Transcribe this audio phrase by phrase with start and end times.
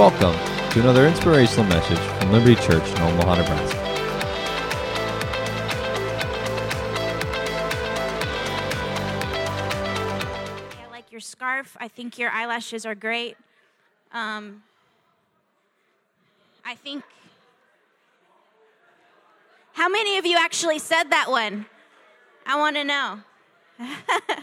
[0.00, 0.32] Welcome
[0.70, 3.78] to another inspirational message from Liberty Church in Omaha, Nebraska.
[10.80, 11.76] I like your scarf.
[11.78, 13.36] I think your eyelashes are great.
[14.14, 14.62] Um,
[16.64, 17.04] I think.
[19.74, 21.66] How many of you actually said that one?
[22.46, 23.20] I want to know.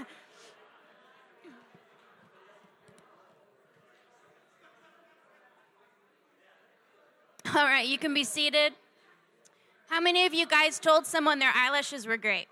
[7.56, 8.74] All right, you can be seated.
[9.90, 12.48] How many of you guys told someone their eyelashes were great?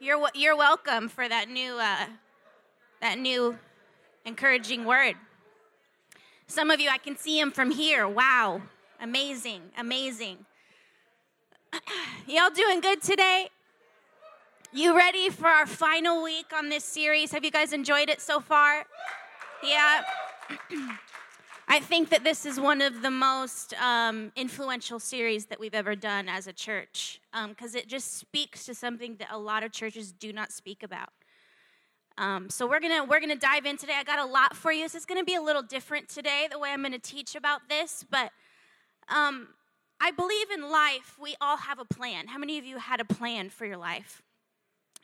[0.00, 2.06] You're you're welcome for that new uh,
[3.00, 3.56] that new
[4.24, 5.14] encouraging word.
[6.48, 8.08] Some of you, I can see them from here.
[8.08, 8.62] Wow,
[9.00, 10.38] amazing, amazing.
[12.26, 13.50] Y'all doing good today?
[14.72, 17.30] You ready for our final week on this series?
[17.30, 18.86] Have you guys enjoyed it so far?
[19.62, 20.02] Yeah.
[21.72, 25.94] I think that this is one of the most um, influential series that we've ever
[25.94, 29.70] done as a church because um, it just speaks to something that a lot of
[29.70, 31.10] churches do not speak about.
[32.18, 33.92] Um, so we're gonna we're gonna dive in today.
[33.96, 34.82] I got a lot for you.
[34.82, 38.04] This is gonna be a little different today, the way I'm gonna teach about this.
[38.10, 38.32] But
[39.08, 39.46] um,
[40.00, 41.16] I believe in life.
[41.22, 42.26] We all have a plan.
[42.26, 44.22] How many of you had a plan for your life?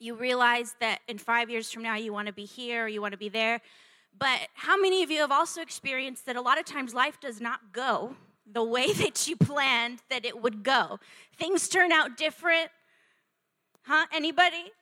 [0.01, 3.01] You realize that in five years from now you want to be here, or you
[3.01, 3.61] want to be there.
[4.19, 7.41] But how many of you have also experienced that a lot of times life does
[7.41, 8.15] not go
[8.51, 10.99] the way that you planned that it would go?
[11.37, 12.71] Things turn out different.
[13.83, 14.07] Huh?
[14.13, 14.73] Anybody?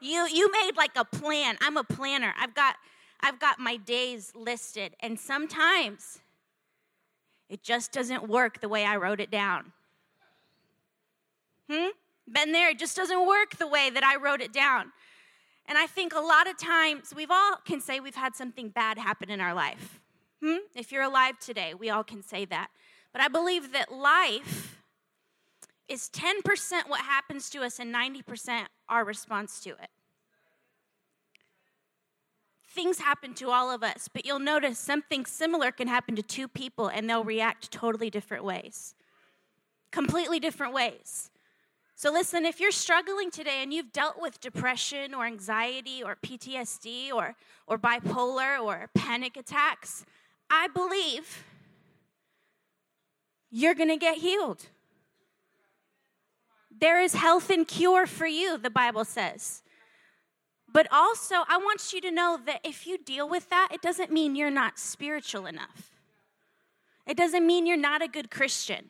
[0.00, 1.56] You you made like a plan.
[1.60, 2.34] I'm a planner.
[2.38, 2.76] I've got
[3.20, 6.18] I've got my days listed and sometimes
[7.48, 9.72] it just doesn't work the way I wrote it down.
[11.70, 11.88] Hmm?
[12.30, 14.92] Been there, it just doesn't work the way that I wrote it down.
[15.66, 18.98] And I think a lot of times we've all can say we've had something bad
[18.98, 20.00] happen in our life.
[20.42, 20.58] Hmm?
[20.74, 22.68] If you're alive today, we all can say that.
[23.12, 24.78] But I believe that life
[25.88, 29.90] is 10% what happens to us and 90% our response to it.
[32.66, 36.48] Things happen to all of us, but you'll notice something similar can happen to two
[36.48, 38.94] people and they'll react totally different ways.
[39.92, 41.30] Completely different ways.
[41.96, 47.12] So, listen, if you're struggling today and you've dealt with depression or anxiety or PTSD
[47.12, 50.04] or, or bipolar or panic attacks,
[50.50, 51.44] I believe
[53.50, 54.66] you're going to get healed.
[56.76, 59.62] There is health and cure for you, the Bible says.
[60.72, 64.10] But also, I want you to know that if you deal with that, it doesn't
[64.10, 65.92] mean you're not spiritual enough.
[67.06, 68.86] It doesn't mean you're not a good Christian.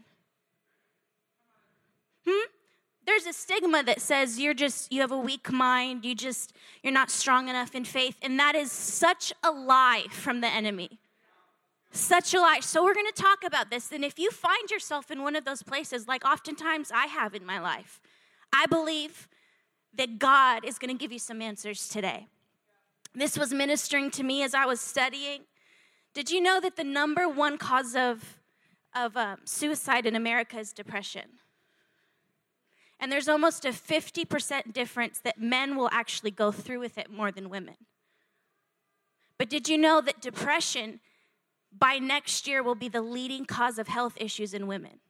[2.26, 2.53] Hmm?
[3.06, 6.92] There's a stigma that says you're just you have a weak mind you just you're
[6.92, 10.98] not strong enough in faith and that is such a lie from the enemy.
[11.90, 12.58] Such a lie.
[12.60, 15.44] So we're going to talk about this and if you find yourself in one of
[15.44, 18.00] those places like oftentimes i have in my life
[18.52, 19.28] i believe
[19.94, 22.26] that god is going to give you some answers today.
[23.14, 25.42] This was ministering to me as i was studying.
[26.14, 28.38] Did you know that the number one cause of
[28.94, 31.40] of um, suicide in america is depression
[33.04, 37.30] and there's almost a 50% difference that men will actually go through with it more
[37.30, 37.74] than women.
[39.36, 41.00] But did you know that depression
[41.70, 45.00] by next year will be the leading cause of health issues in women?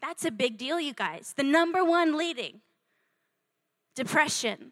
[0.00, 1.34] That's a big deal, you guys.
[1.36, 2.60] The number one leading
[3.96, 4.70] depression.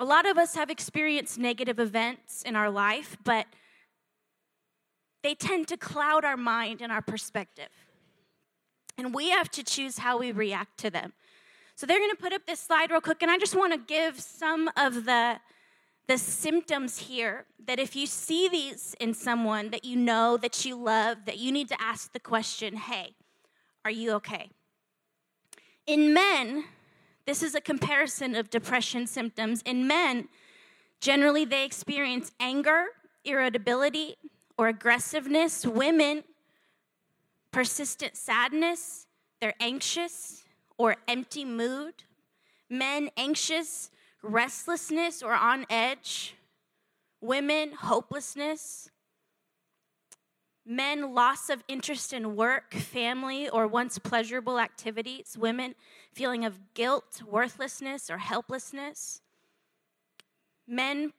[0.00, 3.44] A lot of us have experienced negative events in our life, but
[5.22, 7.68] they tend to cloud our mind and our perspective.
[8.98, 11.12] And we have to choose how we react to them.
[11.74, 13.78] So they're going to put up this slide real quick, and I just want to
[13.78, 15.38] give some of the
[16.08, 20.76] the symptoms here that if you see these in someone that you know that you
[20.76, 23.14] love that you need to ask the question hey
[23.84, 24.50] are you okay?
[25.86, 26.64] In men
[27.26, 29.62] this is a comparison of depression symptoms.
[29.66, 30.28] In men
[31.00, 32.86] generally they experience anger
[33.24, 34.16] irritability
[34.56, 35.66] or aggressiveness.
[35.66, 36.22] Women
[37.56, 39.06] persistent sadness,
[39.40, 40.44] they're anxious
[40.76, 41.94] or empty mood,
[42.68, 43.90] men anxious,
[44.22, 46.34] restlessness or on edge,
[47.22, 48.90] women hopelessness,
[50.66, 55.74] men loss of interest in work, family, or once pleasurable activities, women
[56.12, 59.22] feeling of guilt, worthlessness, or helplessness,
[60.68, 61.10] men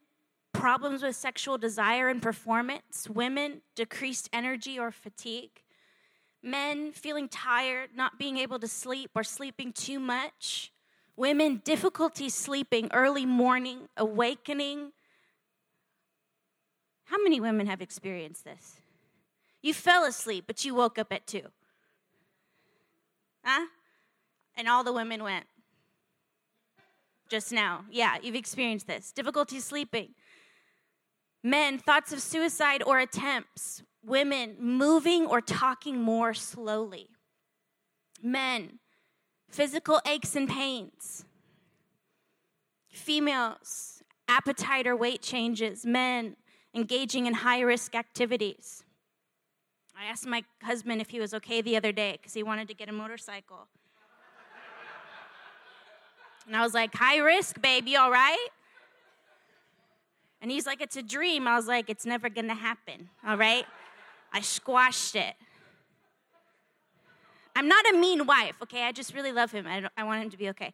[0.54, 5.64] problems with sexual desire and performance, women decreased energy or fatigue
[6.48, 10.72] men feeling tired, not being able to sleep, or sleeping too much.
[11.16, 14.92] Women, difficulty sleeping, early morning, awakening,
[17.08, 18.82] How many women have experienced this?
[19.62, 21.42] You fell asleep, but you woke up at 2.
[23.46, 23.68] Huh?
[24.58, 25.46] And all the women went.
[27.30, 27.86] Just now.
[27.90, 29.14] Yeah, you've experienced this.
[29.14, 30.10] Difficulty sleeping.
[31.44, 33.84] Men, thoughts of suicide or attempts.
[34.08, 37.10] Women, moving or talking more slowly.
[38.24, 38.80] Men,
[39.50, 41.26] physical aches and pains.
[42.90, 45.86] Females, appetite or weight changes.
[45.86, 46.38] Men,
[46.74, 48.86] engaging in high risk activities.
[50.00, 52.74] I asked my husband if he was okay the other day because he wanted to
[52.74, 53.68] get a motorcycle.
[56.46, 58.48] and I was like, high risk, baby, all right?
[60.42, 61.46] And he's like, it's a dream.
[61.46, 63.66] I was like, it's never gonna happen, all right?
[64.34, 65.36] I squashed it.
[67.56, 68.84] I'm not a mean wife, okay?
[68.84, 69.66] I just really love him.
[69.66, 70.74] I, I want him to be okay.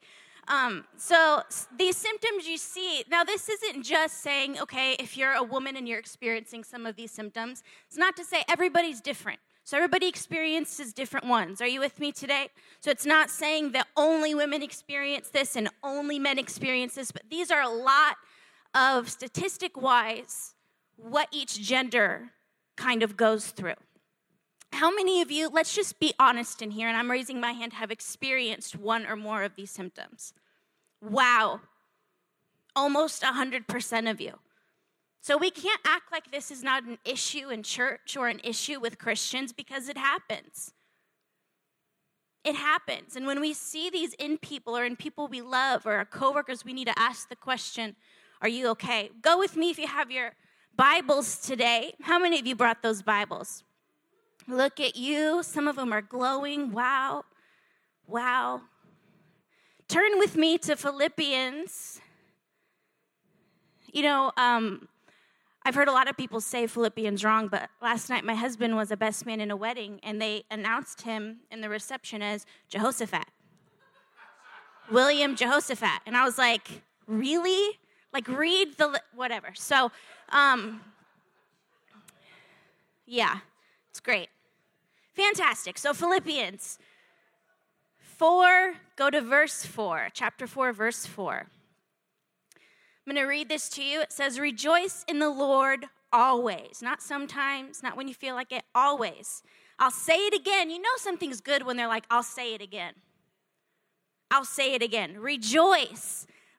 [0.49, 1.41] Um, so
[1.77, 5.87] these symptoms you see, now this isn't just saying, okay, if you're a woman and
[5.87, 9.39] you're experiencing some of these symptoms, it's not to say everybody's different.
[9.63, 11.61] So everybody experiences different ones.
[11.61, 12.49] Are you with me today?
[12.81, 17.23] So it's not saying that only women experience this and only men experience this, but
[17.29, 18.17] these are a lot
[18.75, 20.53] of statistic wise
[20.97, 22.31] what each gender
[22.75, 23.75] kind of goes through.
[24.73, 27.73] How many of you, let's just be honest in here, and I'm raising my hand,
[27.73, 30.33] have experienced one or more of these symptoms?
[31.01, 31.61] Wow.
[32.75, 34.33] Almost 100% of you.
[35.21, 38.79] So we can't act like this is not an issue in church or an issue
[38.79, 40.73] with Christians because it happens.
[42.43, 43.15] It happens.
[43.15, 46.65] And when we see these in people or in people we love or our coworkers,
[46.65, 47.95] we need to ask the question,
[48.41, 49.11] are you okay?
[49.21, 50.33] Go with me if you have your
[50.75, 51.93] Bibles today.
[52.01, 53.63] How many of you brought those Bibles?
[54.47, 55.43] Look at you.
[55.43, 56.71] Some of them are glowing.
[56.71, 57.25] Wow.
[58.07, 58.61] Wow.
[59.87, 62.01] Turn with me to Philippians.
[63.91, 64.87] You know, um,
[65.63, 68.89] I've heard a lot of people say Philippians wrong, but last night my husband was
[68.89, 73.27] a best man in a wedding, and they announced him in the reception as Jehoshaphat.
[74.91, 76.01] William Jehoshaphat.
[76.07, 77.79] And I was like, really?
[78.13, 79.49] Like, read the, whatever.
[79.55, 79.91] So,
[80.29, 80.81] um,
[83.05, 83.39] yeah,
[83.89, 84.29] it's great.
[85.13, 85.77] Fantastic.
[85.77, 86.77] So, Philippians
[87.97, 91.47] 4, go to verse 4, chapter 4, verse 4.
[93.05, 94.01] I'm going to read this to you.
[94.01, 96.81] It says, Rejoice in the Lord always.
[96.81, 99.43] Not sometimes, not when you feel like it, always.
[99.77, 100.69] I'll say it again.
[100.69, 102.93] You know something's good when they're like, I'll say it again.
[104.31, 105.19] I'll say it again.
[105.19, 106.25] Rejoice.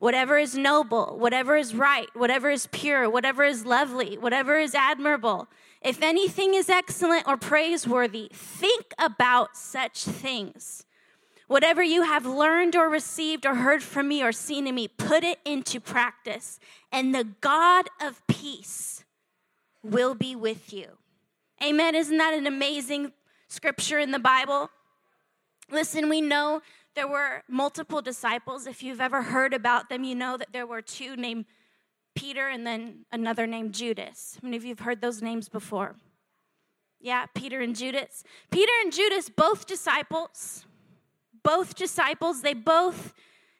[0.00, 5.46] whatever is noble, whatever is right, whatever is pure, whatever is lovely, whatever is admirable,
[5.82, 10.84] if anything is excellent or praiseworthy, think about such things.
[11.46, 15.22] Whatever you have learned or received or heard from me or seen in me, put
[15.22, 16.58] it into practice,
[16.90, 19.04] and the God of peace
[19.82, 20.86] will be with you.
[21.62, 21.94] Amen.
[21.94, 23.12] Isn't that an amazing
[23.48, 24.70] scripture in the Bible?
[25.70, 26.62] Listen, we know
[26.94, 28.66] there were multiple disciples.
[28.66, 31.46] If you've ever heard about them, you know that there were two named
[32.14, 34.36] Peter and then another named Judas.
[34.40, 35.96] How many of you have heard those names before?
[37.00, 38.24] Yeah, Peter and Judas.
[38.50, 40.66] Peter and Judas, both disciples,
[41.42, 43.14] both disciples, they both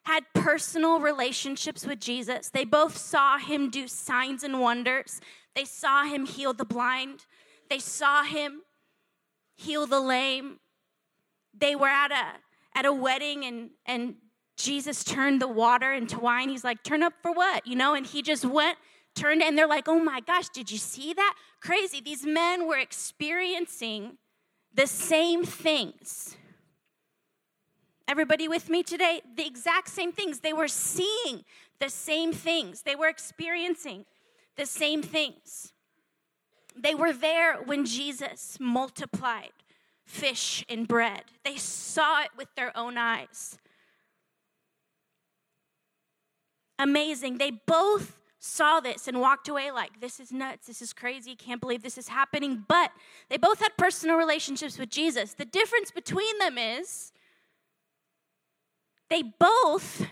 [0.05, 2.51] had personal relationships with Jesus.
[2.51, 5.21] They both saw him do signs and wonders.
[5.55, 7.27] They saw him heal the blind.
[7.69, 8.63] They saw him
[9.57, 10.59] heal the lame.
[11.57, 12.27] They were at a
[12.75, 14.15] at a wedding and, and
[14.57, 16.49] Jesus turned the water into wine.
[16.49, 17.67] He's like, turn up for what?
[17.67, 18.79] You know, and he just went,
[19.15, 21.35] turned, and they're like, oh my gosh, did you see that?
[21.61, 22.01] Crazy.
[22.01, 24.19] These men were experiencing
[24.75, 26.37] the same things.
[28.07, 29.21] Everybody with me today?
[29.37, 30.41] The exact same things.
[30.41, 31.45] They were seeing
[31.79, 34.05] the same things, they were experiencing
[34.57, 35.73] the same things.
[36.77, 39.53] They were there when Jesus multiplied
[40.11, 41.23] fish and bread.
[41.45, 43.59] They saw it with their own eyes.
[46.79, 47.39] Amazing.
[47.39, 51.61] They both saw this and walked away like, this is nuts, this is crazy, can't
[51.61, 52.65] believe this is happening.
[52.67, 52.91] But
[53.29, 55.35] they both had personal relationships with Jesus.
[55.35, 57.13] The difference between them is
[59.11, 60.07] they both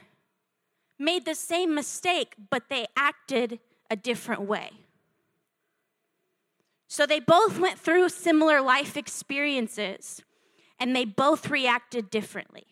[0.98, 3.58] made the same mistake, but they acted
[3.90, 4.70] a different way.
[6.88, 10.22] So they both went through similar life experiences
[10.80, 12.66] and they both reacted differently.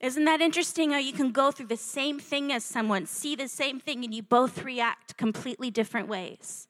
[0.00, 3.48] Isn't that interesting how you can go through the same thing as someone, see the
[3.48, 6.68] same thing, and you both react completely different ways?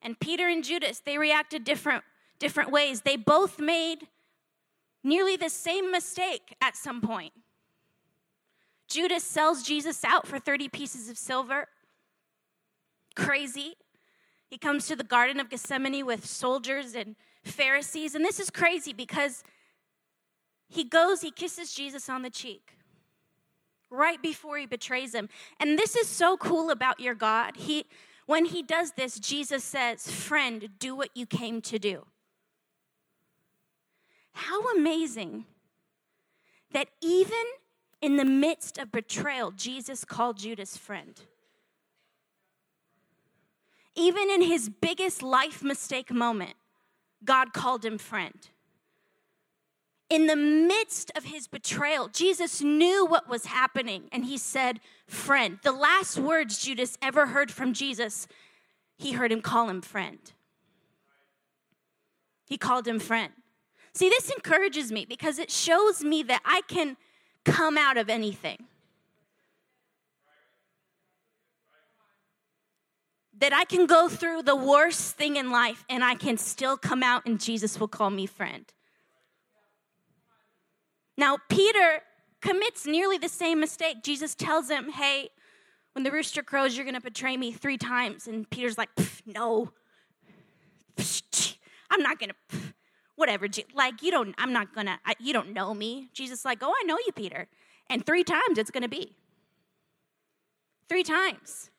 [0.00, 2.02] And Peter and Judas, they reacted different,
[2.38, 3.02] different ways.
[3.02, 4.08] They both made
[5.04, 7.34] nearly the same mistake at some point.
[8.88, 11.68] Judas sells Jesus out for 30 pieces of silver.
[13.14, 13.76] Crazy.
[14.50, 17.14] He comes to the Garden of Gethsemane with soldiers and
[17.44, 18.16] Pharisees.
[18.16, 19.44] And this is crazy because
[20.68, 22.72] he goes, he kisses Jesus on the cheek
[23.90, 25.28] right before he betrays him.
[25.60, 27.56] And this is so cool about your God.
[27.56, 27.86] He
[28.26, 32.06] when he does this, Jesus says, "Friend, do what you came to do."
[34.32, 35.46] How amazing
[36.70, 37.44] that even
[38.00, 41.20] in the midst of betrayal, Jesus called Judas friend.
[43.94, 46.54] Even in his biggest life mistake moment,
[47.24, 48.48] God called him friend.
[50.08, 55.58] In the midst of his betrayal, Jesus knew what was happening and he said, Friend.
[55.62, 58.26] The last words Judas ever heard from Jesus,
[58.98, 60.18] he heard him call him friend.
[62.46, 63.32] He called him friend.
[63.92, 66.96] See, this encourages me because it shows me that I can
[67.44, 68.66] come out of anything.
[73.40, 77.02] That I can go through the worst thing in life and I can still come
[77.02, 78.66] out and Jesus will call me friend.
[81.16, 82.02] Now, Peter
[82.40, 84.02] commits nearly the same mistake.
[84.02, 85.30] Jesus tells him, Hey,
[85.92, 88.26] when the rooster crows, you're going to betray me three times.
[88.26, 88.90] And Peter's like,
[89.26, 89.72] No.
[91.90, 92.58] I'm not going to
[93.20, 93.46] whatever.
[93.74, 96.08] Like, you don't, I'm not gonna, I, you don't know me.
[96.12, 97.46] Jesus, like, oh, I know you, Peter.
[97.88, 99.14] And three times it's gonna be.
[100.88, 101.70] Three times.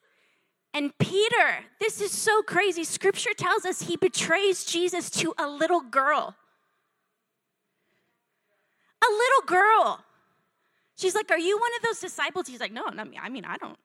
[0.73, 2.83] And Peter, this is so crazy.
[2.83, 6.35] Scripture tells us he betrays Jesus to a little girl.
[9.03, 9.99] A little girl.
[10.95, 12.47] She's like, Are you one of those disciples?
[12.47, 13.19] He's like, No, not me.
[13.21, 13.77] I mean, I don't,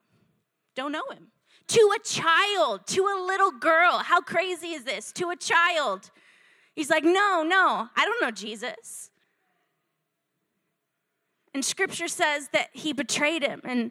[0.77, 1.29] don't know him.
[1.69, 3.99] To a child, to a little girl.
[3.99, 5.11] How crazy is this?
[5.13, 6.11] To a child.
[6.77, 9.11] He's like, No, no, I don't know Jesus.
[11.53, 13.91] And scripture says that he betrayed him and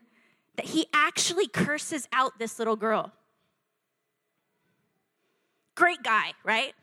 [0.57, 3.11] that he actually curses out this little girl.
[5.75, 6.73] Great guy, right?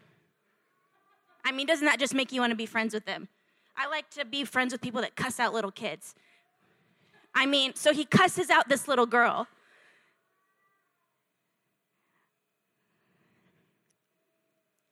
[1.44, 3.28] I mean, doesn't that just make you want to be friends with them?
[3.76, 6.14] I like to be friends with people that cuss out little kids.
[7.34, 9.48] I mean, so he cusses out this little girl.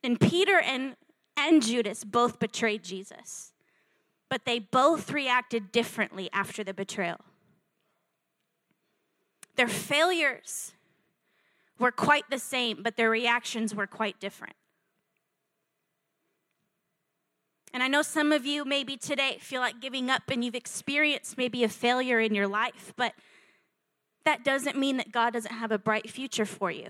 [0.03, 0.95] And Peter and
[1.37, 3.53] and Judas both betrayed Jesus,
[4.29, 7.19] but they both reacted differently after the betrayal.
[9.61, 10.71] Their failures
[11.77, 14.55] were quite the same, but their reactions were quite different.
[17.71, 21.37] And I know some of you maybe today feel like giving up and you've experienced
[21.37, 23.13] maybe a failure in your life, but
[24.25, 26.89] that doesn't mean that God doesn't have a bright future for you.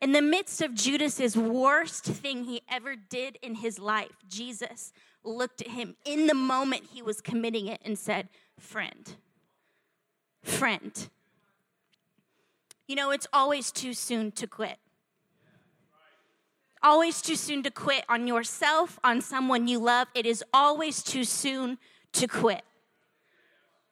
[0.00, 4.92] In the midst of Judas's worst thing he ever did in his life, Jesus
[5.24, 8.28] looked at him in the moment he was committing it and said,
[8.60, 9.16] Friend,
[10.44, 11.08] friend.
[12.86, 14.78] You know, it's always too soon to quit.
[16.82, 20.08] Always too soon to quit on yourself, on someone you love.
[20.14, 21.78] It is always too soon
[22.12, 22.62] to quit.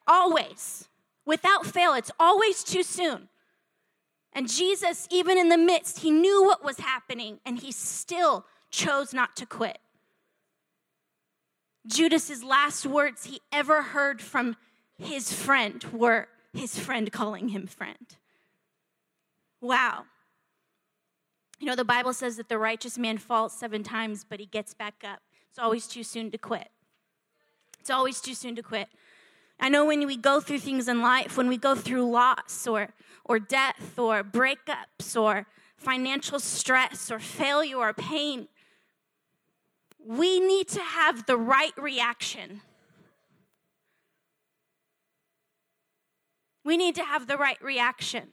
[0.06, 0.88] Always.
[1.26, 3.28] Without fail, it's always too soon.
[4.32, 9.14] And Jesus, even in the midst, he knew what was happening and he still chose
[9.14, 9.78] not to quit.
[11.86, 14.56] Judas's last words he ever heard from
[14.98, 18.16] his friend were his friend calling him friend.
[19.64, 20.04] Wow.
[21.58, 24.74] You know, the Bible says that the righteous man falls seven times, but he gets
[24.74, 25.20] back up.
[25.48, 26.68] It's always too soon to quit.
[27.80, 28.88] It's always too soon to quit.
[29.58, 32.90] I know when we go through things in life, when we go through loss or,
[33.24, 35.46] or death or breakups or
[35.78, 38.48] financial stress or failure or pain,
[39.98, 42.60] we need to have the right reaction.
[46.62, 48.32] We need to have the right reaction.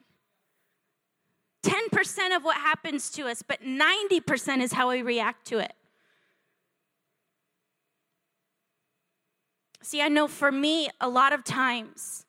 [1.64, 5.74] 10% of what happens to us, but 90% is how we react to it.
[9.84, 12.26] See, I know for me, a lot of times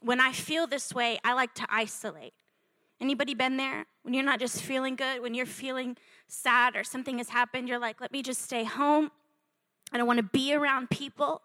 [0.00, 2.34] when I feel this way, I like to isolate.
[3.00, 3.86] Anybody been there?
[4.02, 5.96] When you're not just feeling good, when you're feeling
[6.28, 9.10] sad or something has happened, you're like, let me just stay home.
[9.92, 11.42] I don't want to be around people.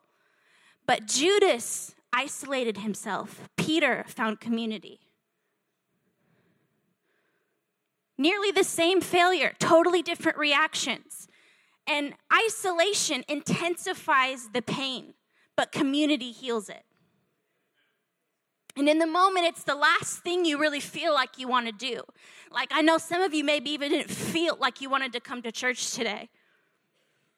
[0.85, 3.49] But Judas isolated himself.
[3.57, 4.99] Peter found community.
[8.19, 11.29] Nearly the same failure, totally different reactions.
[11.87, 15.13] And isolation intensifies the pain,
[15.55, 16.83] but community heals it.
[18.75, 21.71] And in the moment, it's the last thing you really feel like you want to
[21.71, 22.01] do.
[22.51, 25.41] Like, I know some of you maybe even didn't feel like you wanted to come
[25.43, 26.27] to church today.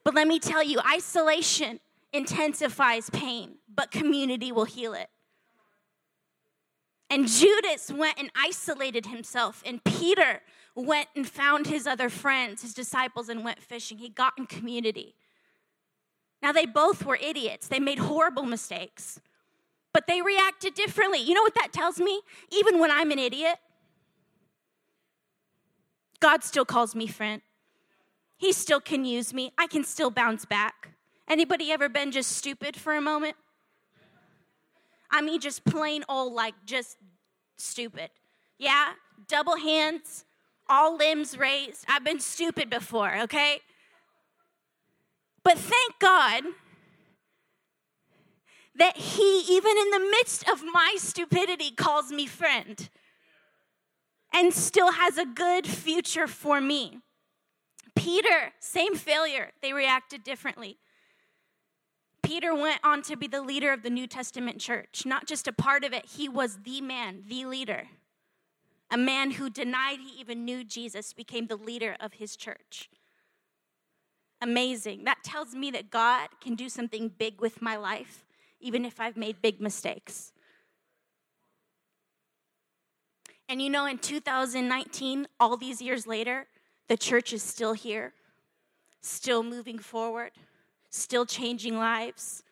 [0.04, 1.80] But let me tell you, isolation
[2.12, 5.10] intensifies pain, but community will heal it.
[7.12, 10.42] And Judas went and isolated himself, and Peter
[10.76, 13.98] went and found his other friends, his disciples, and went fishing.
[13.98, 15.16] He got in community.
[16.42, 19.20] Now, they both were idiots, they made horrible mistakes,
[19.94, 21.20] but they reacted differently.
[21.20, 22.22] You know what that tells me?
[22.52, 23.58] Even when I'm an idiot,
[26.20, 27.42] God still calls me friend.
[28.38, 29.52] He still can use me.
[29.58, 30.90] I can still bounce back.
[31.28, 33.36] Anybody ever been just stupid for a moment?
[35.12, 36.98] I mean, just plain old, like, just
[37.58, 38.10] stupid.
[38.58, 38.94] Yeah?
[39.28, 40.26] Double hands,
[40.72, 41.86] all limbs raised.
[41.88, 43.60] I've been stupid before, okay?
[45.44, 46.44] But thank God
[48.76, 52.90] that He, even in the midst of my stupidity, calls me friend
[54.34, 57.00] and still has a good future for me.
[57.96, 59.52] Peter, same failure.
[59.62, 60.78] They reacted differently.
[62.24, 65.52] Peter went on to be the leader of the New Testament church, not just a
[65.52, 67.88] part of it, he was the man, the leader.
[68.92, 72.90] A man who denied he even knew Jesus became the leader of his church.
[74.42, 75.06] Amazing.
[75.06, 78.26] That tells me that God can do something big with my life,
[78.60, 80.34] even if I've made big mistakes.
[83.48, 86.48] And you know, in 2019, all these years later,
[86.88, 88.14] the church is still here,
[89.02, 90.32] still moving forward
[90.92, 92.44] still changing lives.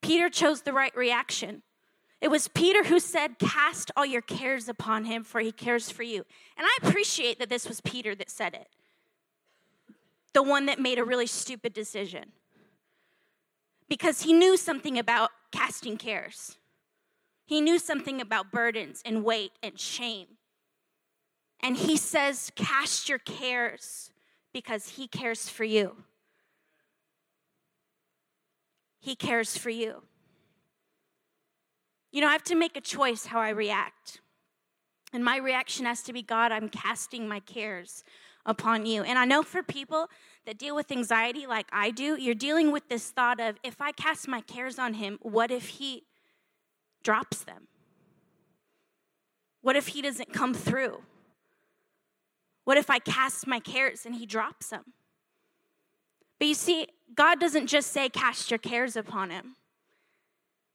[0.00, 1.62] Peter chose the right reaction.
[2.20, 6.02] It was Peter who said, Cast all your cares upon him, for he cares for
[6.02, 6.24] you.
[6.56, 8.68] And I appreciate that this was Peter that said it,
[10.34, 12.32] the one that made a really stupid decision.
[13.88, 16.58] Because he knew something about casting cares,
[17.46, 20.26] he knew something about burdens and weight and shame.
[21.60, 24.10] And he says, Cast your cares
[24.52, 25.96] because he cares for you.
[29.00, 30.02] He cares for you.
[32.12, 34.20] You know, I have to make a choice how I react.
[35.12, 38.04] And my reaction has to be God, I'm casting my cares
[38.46, 39.02] upon you.
[39.02, 40.08] And I know for people
[40.46, 43.92] that deal with anxiety like I do, you're dealing with this thought of if I
[43.92, 46.04] cast my cares on him, what if he
[47.02, 47.68] drops them?
[49.62, 51.02] What if he doesn't come through?
[52.64, 54.84] What if I cast my cares and he drops them?
[56.38, 59.56] But you see, God doesn't just say, cast your cares upon him.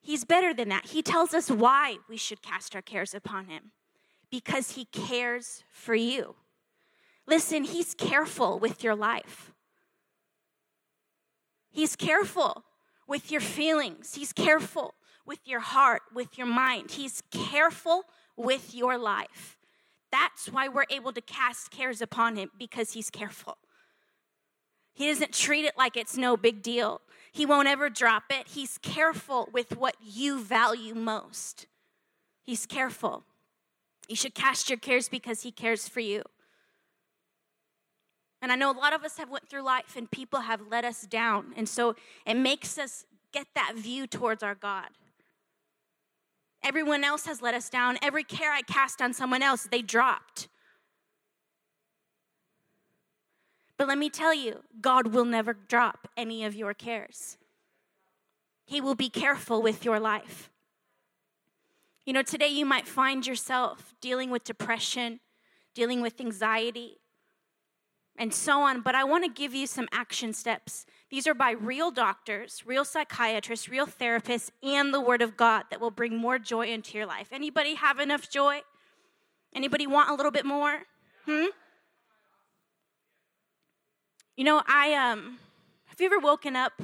[0.05, 0.85] He's better than that.
[0.85, 3.71] He tells us why we should cast our cares upon him
[4.29, 6.35] because he cares for you.
[7.25, 9.51] Listen, he's careful with your life.
[11.71, 12.65] He's careful
[13.07, 14.13] with your feelings.
[14.13, 14.93] He's careful
[15.25, 16.91] with your heart, with your mind.
[16.91, 18.03] He's careful
[18.37, 19.57] with your life.
[20.11, 23.57] That's why we're able to cast cares upon him because he's careful.
[24.93, 27.01] He doesn't treat it like it's no big deal.
[27.35, 28.47] He won't ever drop it.
[28.47, 31.67] He's careful with what you value most.
[32.45, 33.25] He's careful.
[34.07, 36.23] You should cast your cares because he cares for you.
[38.41, 40.85] And I know a lot of us have went through life and people have let
[40.85, 41.51] us down.
[41.57, 44.87] And so it makes us get that view towards our God.
[46.63, 47.97] Everyone else has let us down.
[48.01, 50.47] Every care I cast on someone else, they dropped.
[53.77, 57.37] But let me tell you, God will never drop any of your cares.
[58.65, 60.49] He will be careful with your life.
[62.05, 65.19] You know, today you might find yourself dealing with depression,
[65.73, 66.99] dealing with anxiety,
[68.17, 70.85] and so on, but I want to give you some action steps.
[71.09, 75.81] These are by real doctors, real psychiatrists, real therapists, and the word of God that
[75.81, 77.27] will bring more joy into your life.
[77.31, 78.61] Anybody have enough joy?
[79.53, 80.83] Anybody want a little bit more?
[81.25, 81.47] Hmm?
[84.35, 85.37] You know, I um
[85.85, 86.81] have you ever woken up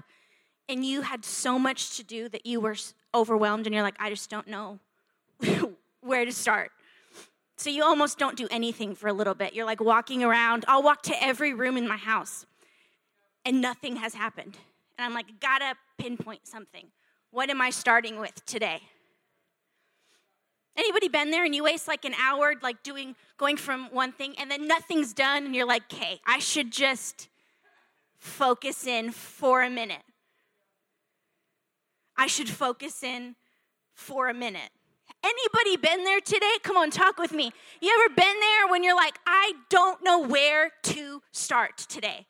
[0.69, 2.77] and you had so much to do that you were
[3.13, 4.79] overwhelmed and you're like, I just don't know
[6.01, 6.71] where to start.
[7.57, 9.53] So you almost don't do anything for a little bit.
[9.53, 10.63] You're like walking around.
[10.67, 12.45] I'll walk to every room in my house
[13.43, 14.57] and nothing has happened.
[14.97, 16.87] And I'm like, gotta pinpoint something.
[17.31, 18.79] What am I starting with today?
[20.77, 24.35] Anybody been there and you waste like an hour like doing going from one thing
[24.37, 27.27] and then nothing's done and you're like, "Okay, I should just
[28.21, 30.03] focus in for a minute.
[32.15, 33.35] I should focus in
[33.93, 34.69] for a minute.
[35.23, 36.53] Anybody been there today?
[36.61, 37.51] Come on, talk with me.
[37.81, 42.27] You ever been there when you're like, I don't know where to start today?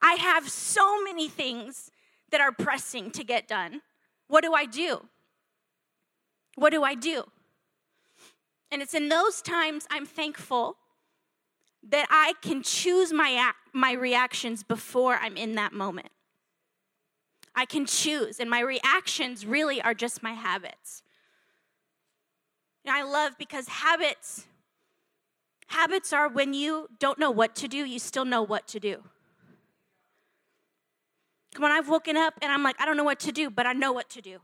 [0.00, 1.90] I have so many things
[2.30, 3.82] that are pressing to get done.
[4.28, 5.08] What do I do?
[6.54, 7.24] What do I do?
[8.70, 10.76] And it's in those times I'm thankful
[11.88, 16.10] that I can choose my, my reactions before I'm in that moment.
[17.54, 21.02] I can choose, and my reactions really are just my habits.
[22.84, 24.46] And I love because habits
[25.68, 29.02] habits are when you don't know what to do, you still know what to do.
[31.54, 33.66] Come on, I've woken up and I'm like, I don't know what to do, but
[33.66, 34.38] I know what to do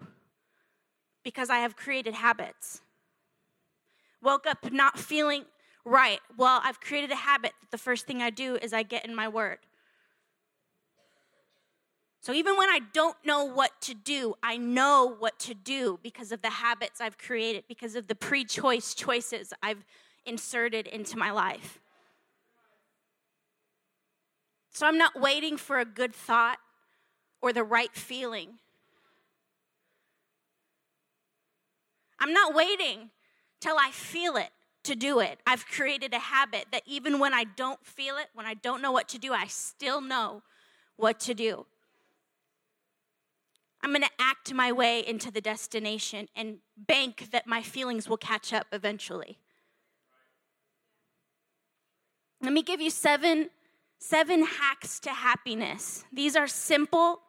[1.23, 2.83] because I have created habits.
[4.23, 5.45] Woke up not feeling
[5.85, 6.21] right.
[6.37, 9.15] Well, I've created a habit that the first thing I do is I get in
[9.15, 9.59] my word.
[12.23, 16.33] So even when I don't know what to do, I know what to do because
[16.33, 19.85] of the habits I've created, because of the pre choice choices I've
[20.27, 21.81] inserted into my life.
[24.71, 26.59] So I'm not waiting for a good thought
[27.41, 28.59] or the right feeling.
[32.19, 33.11] I'm not waiting
[33.61, 34.51] till I feel it
[34.85, 35.41] to do it.
[35.47, 38.93] I've created a habit that even when I don't feel it, when I don't know
[38.93, 40.43] what to do, I still know
[40.97, 41.67] what to do.
[43.83, 48.19] I'm going to act my way into the destination and bank that my feelings will
[48.19, 49.39] catch up eventually.
[52.43, 53.51] Let me give you seven
[54.01, 56.05] seven hacks to happiness.
[56.13, 57.21] These are simple.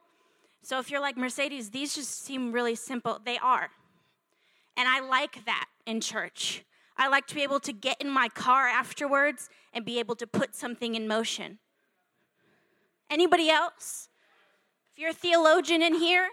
[0.64, 3.20] So if you're like Mercedes, these just seem really simple.
[3.24, 3.70] They are.
[4.78, 6.64] And I like that in church.
[7.02, 10.28] I like to be able to get in my car afterwards and be able to
[10.28, 11.58] put something in motion.
[13.10, 14.10] Anybody else?
[14.92, 16.30] If you're a theologian in here,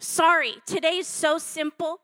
[0.00, 2.00] sorry, today's so simple.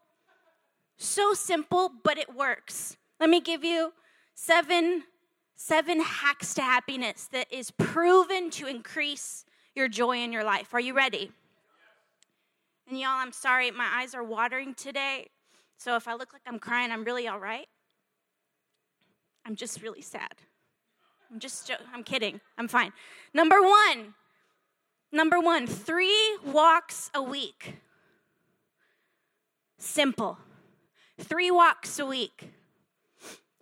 [0.98, 2.96] So simple, but it works.
[3.18, 3.92] Let me give you
[4.34, 5.02] seven
[5.56, 10.72] seven hacks to happiness that is proven to increase your joy in your life.
[10.74, 11.32] Are you ready?
[12.88, 15.30] And y'all, I'm sorry, my eyes are watering today.
[15.78, 17.66] So if I look like I'm crying, I'm really all right.
[19.46, 20.34] I'm just really sad.
[21.30, 22.40] I'm just, I'm kidding.
[22.56, 22.92] I'm fine.
[23.34, 24.14] Number one,
[25.12, 27.74] number one, three walks a week.
[29.78, 30.38] Simple.
[31.18, 32.50] Three walks a week.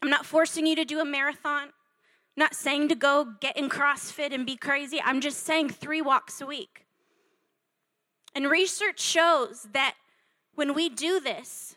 [0.02, 1.64] I'm not forcing you to do a marathon.
[1.64, 1.70] I'm
[2.36, 5.00] not saying to go get in CrossFit and be crazy.
[5.02, 6.86] I'm just saying three walks a week.
[8.34, 9.94] And research shows that
[10.54, 11.76] when we do this,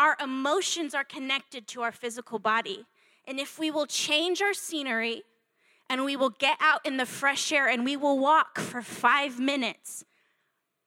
[0.00, 2.86] our emotions are connected to our physical body.
[3.28, 5.22] And if we will change our scenery
[5.90, 9.38] and we will get out in the fresh air and we will walk for five
[9.38, 10.04] minutes,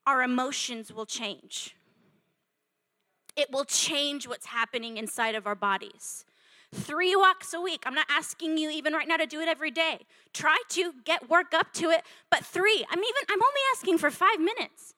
[0.04, 1.76] our emotions will change.
[3.36, 6.24] It will change what's happening inside of our bodies.
[6.74, 7.84] Three walks a week.
[7.86, 10.00] I'm not asking you even right now to do it every day.
[10.32, 12.84] Try to get work up to it, but three.
[12.90, 14.94] I'm even I'm only asking for 5 minutes.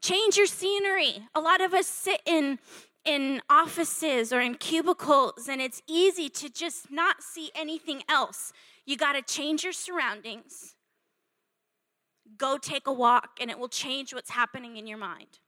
[0.00, 1.26] Change your scenery.
[1.34, 2.60] A lot of us sit in
[3.06, 8.52] in offices or in cubicles, and it's easy to just not see anything else.
[8.84, 10.74] You got to change your surroundings.
[12.36, 15.38] Go take a walk, and it will change what's happening in your mind.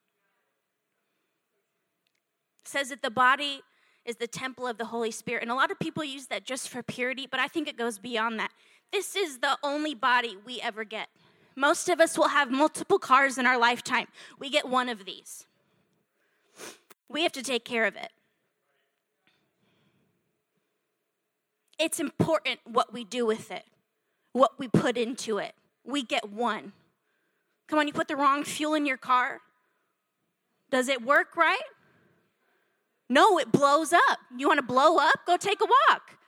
[2.60, 3.62] It says that the body
[4.04, 5.42] is the temple of the Holy Spirit.
[5.42, 7.98] And a lot of people use that just for purity, but I think it goes
[7.98, 8.52] beyond that.
[8.92, 11.08] This is the only body we ever get.
[11.56, 14.06] Most of us will have multiple cars in our lifetime.
[14.38, 15.46] We get one of these.
[17.08, 18.10] We have to take care of it.
[21.78, 23.64] It's important what we do with it,
[24.32, 25.54] what we put into it.
[25.84, 26.72] We get one.
[27.68, 29.40] Come on, you put the wrong fuel in your car.
[30.70, 31.62] Does it work right?
[33.08, 34.18] No, it blows up.
[34.36, 35.20] You want to blow up?
[35.26, 36.18] Go take a walk.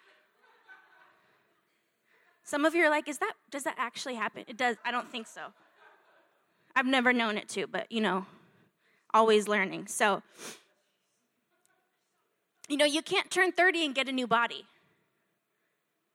[2.42, 4.44] Some of you are like, is that does that actually happen?
[4.48, 4.76] It does.
[4.84, 5.40] I don't think so.
[6.74, 8.26] I've never known it to, but you know,
[9.12, 9.88] always learning.
[9.88, 10.22] So,
[12.70, 14.64] you know, you can't turn 30 and get a new body.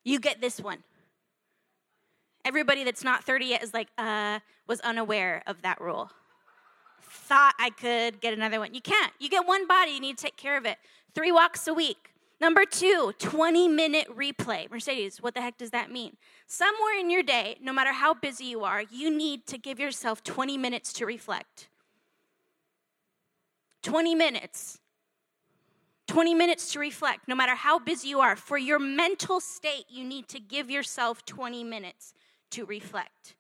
[0.04, 0.84] You get this one.
[2.46, 6.12] Everybody that's not 30 yet is like, uh, was unaware of that rule.
[7.02, 8.74] Thought I could get another one.
[8.74, 9.12] You can't.
[9.20, 10.78] You get one body, you need to take care of it.
[11.13, 12.12] Three walks a week.
[12.39, 14.70] Number two, 20 minute replay.
[14.70, 16.18] Mercedes, what the heck does that mean?
[16.48, 20.24] Somewhere in your day, no matter how busy you are, you need to give yourself
[20.24, 21.70] 20 minutes to reflect.
[23.84, 24.80] 20 minutes.
[26.08, 28.36] 20 minutes to reflect, no matter how busy you are.
[28.36, 32.13] For your mental state, you need to give yourself 20 minutes
[32.52, 33.36] to reflect.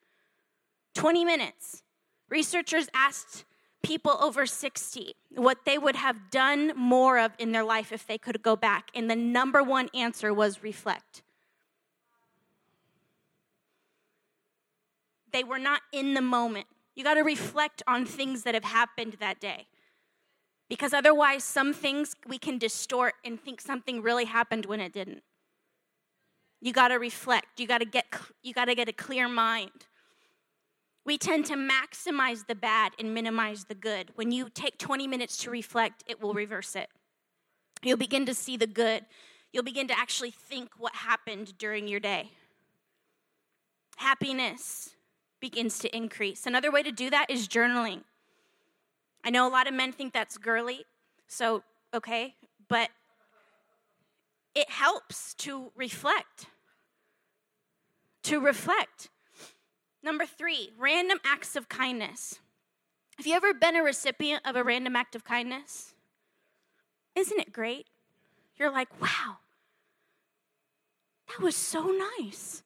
[0.95, 1.83] 20 minutes.
[2.29, 3.45] Researchers asked
[3.83, 8.17] people over 60 what they would have done more of in their life if they
[8.17, 8.89] could go back.
[8.95, 11.21] And the number one answer was reflect.
[15.31, 16.65] They were not in the moment.
[16.95, 19.67] You got to reflect on things that have happened that day.
[20.69, 25.21] Because otherwise, some things we can distort and think something really happened when it didn't.
[26.61, 27.59] You got to reflect.
[27.59, 28.05] You got to get
[28.41, 29.85] you got to get a clear mind.
[31.05, 34.09] We tend to maximize the bad and minimize the good.
[34.15, 36.89] When you take 20 minutes to reflect, it will reverse it.
[37.83, 39.05] You'll begin to see the good.
[39.53, 42.31] You'll begin to actually think what happened during your day.
[43.97, 44.95] Happiness
[45.39, 46.47] begins to increase.
[46.47, 48.01] Another way to do that is journaling.
[49.25, 50.85] I know a lot of men think that's girly,
[51.27, 52.35] so okay,
[52.69, 52.89] but
[54.53, 56.45] it helps to reflect.
[58.23, 59.09] To reflect.
[60.03, 62.39] Number three, random acts of kindness.
[63.17, 65.95] Have you ever been a recipient of a random act of kindness?
[67.15, 67.87] Isn't it great?
[68.57, 69.37] You're like, wow,
[71.27, 72.61] that was so nice.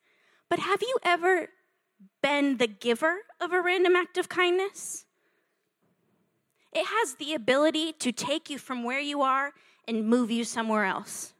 [0.49, 1.49] But have you ever
[2.21, 5.05] been the giver of a random act of kindness?
[6.73, 9.53] It has the ability to take you from where you are
[9.87, 11.33] and move you somewhere else.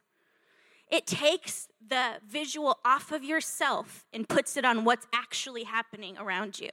[0.89, 6.59] It takes the visual off of yourself and puts it on what's actually happening around
[6.59, 6.69] you.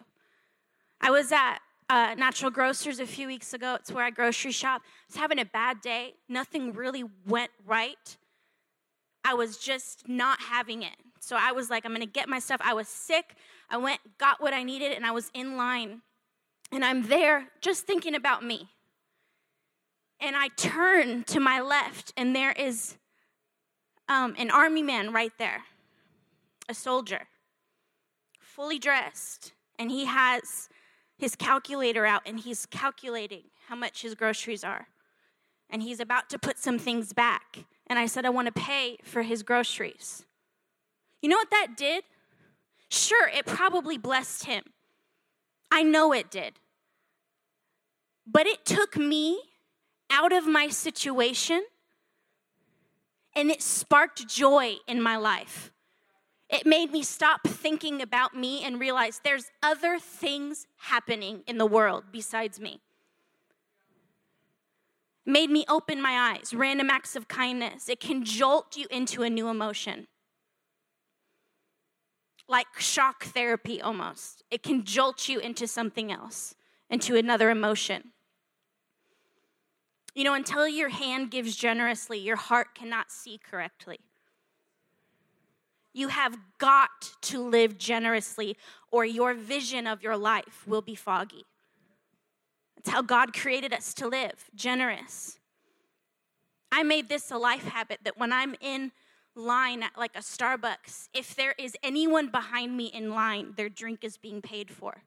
[1.00, 3.74] I was at uh, Natural Grocers a few weeks ago.
[3.74, 4.82] It's where I grocery shop.
[4.84, 6.14] I was having a bad day.
[6.28, 8.16] Nothing really went right.
[9.24, 10.96] I was just not having it.
[11.20, 12.60] So I was like, I'm gonna get my stuff.
[12.64, 13.34] I was sick.
[13.68, 16.02] I went, got what I needed, and I was in line.
[16.72, 18.68] And I'm there just thinking about me.
[20.20, 22.96] And I turn to my left, and there is
[24.08, 25.64] um, an army man right there,
[26.68, 27.26] a soldier,
[28.40, 30.68] fully dressed, and he has
[31.18, 34.88] his calculator out and he's calculating how much his groceries are.
[35.68, 37.64] And he's about to put some things back.
[37.86, 40.24] And I said, I want to pay for his groceries.
[41.20, 42.04] You know what that did?
[42.88, 44.62] Sure, it probably blessed him.
[45.70, 46.58] I know it did.
[48.26, 49.40] But it took me
[50.10, 51.64] out of my situation
[53.34, 55.70] and it sparked joy in my life.
[56.48, 61.66] It made me stop thinking about me and realize there's other things happening in the
[61.66, 62.80] world besides me.
[65.24, 67.88] Made me open my eyes, random acts of kindness.
[67.88, 70.06] It can jolt you into a new emotion.
[72.48, 74.44] Like shock therapy almost.
[74.50, 76.54] It can jolt you into something else,
[76.88, 78.12] into another emotion.
[80.14, 83.98] You know, until your hand gives generously, your heart cannot see correctly.
[85.92, 88.56] You have got to live generously,
[88.90, 91.44] or your vision of your life will be foggy.
[92.76, 95.38] That's how God created us to live generous.
[96.70, 98.92] I made this a life habit that when I'm in
[99.36, 104.02] line at like a Starbucks, if there is anyone behind me in line, their drink
[104.02, 105.02] is being paid for.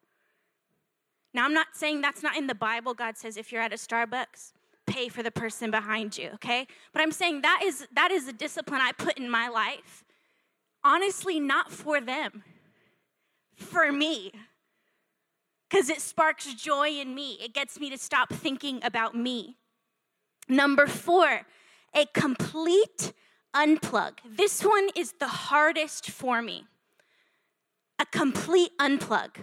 [1.34, 2.94] Now, I'm not saying that's not in the Bible.
[2.94, 4.54] God says if you're at a Starbucks,
[4.88, 6.68] pay for the person behind you, okay?
[6.92, 10.04] But I'm saying that is that is a discipline I put in my life.
[10.84, 12.44] Honestly, not for them.
[13.56, 14.32] For me.
[15.70, 17.38] Cuz it sparks joy in me.
[17.42, 19.58] It gets me to stop thinking about me.
[20.48, 21.46] Number 4,
[21.94, 23.14] a complete
[23.56, 24.14] unplug.
[24.26, 26.66] This one is the hardest for me.
[28.00, 29.38] A complete unplug.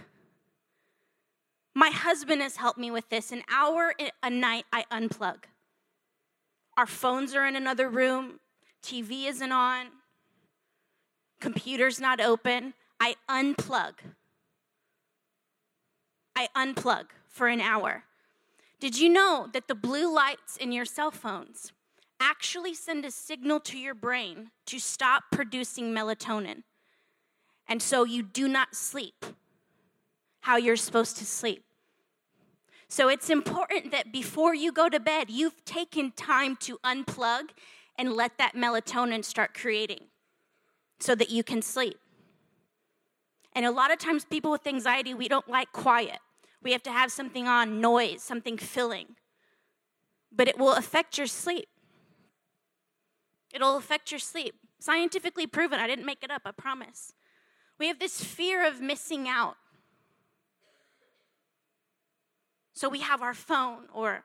[1.75, 3.31] My husband has helped me with this.
[3.31, 3.93] An hour
[4.23, 5.43] a night, I unplug.
[6.75, 8.39] Our phones are in another room,
[8.83, 9.87] TV isn't on,
[11.39, 12.73] computer's not open.
[12.99, 13.93] I unplug.
[16.35, 18.03] I unplug for an hour.
[18.79, 21.71] Did you know that the blue lights in your cell phones
[22.19, 26.63] actually send a signal to your brain to stop producing melatonin?
[27.67, 29.25] And so you do not sleep
[30.41, 31.63] how you're supposed to sleep.
[32.87, 37.49] So it's important that before you go to bed, you've taken time to unplug
[37.97, 40.05] and let that melatonin start creating
[40.99, 41.97] so that you can sleep.
[43.53, 46.19] And a lot of times, people with anxiety, we don't like quiet.
[46.61, 49.15] We have to have something on, noise, something filling.
[50.31, 51.67] But it will affect your sleep.
[53.53, 54.55] It'll affect your sleep.
[54.79, 55.79] Scientifically proven.
[55.79, 57.13] I didn't make it up, I promise.
[57.79, 59.57] We have this fear of missing out.
[62.73, 64.23] So we have our phone or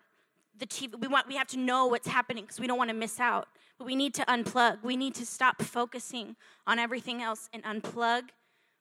[0.59, 1.01] the TV.
[1.01, 3.49] We, want, we have to know what's happening because we don't want to miss out.
[3.79, 4.83] But we need to unplug.
[4.83, 8.25] We need to stop focusing on everything else and unplug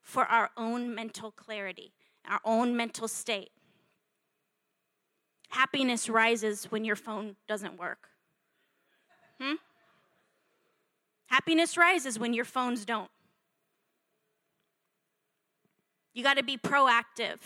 [0.02, 1.94] for our own mental clarity,
[2.30, 3.52] our own mental state.
[5.50, 8.10] happiness rises when your phone doesn't work?
[9.40, 9.56] Hmm?
[11.32, 13.10] Happiness rises when your phones don't.
[16.14, 17.40] You got to be proactive.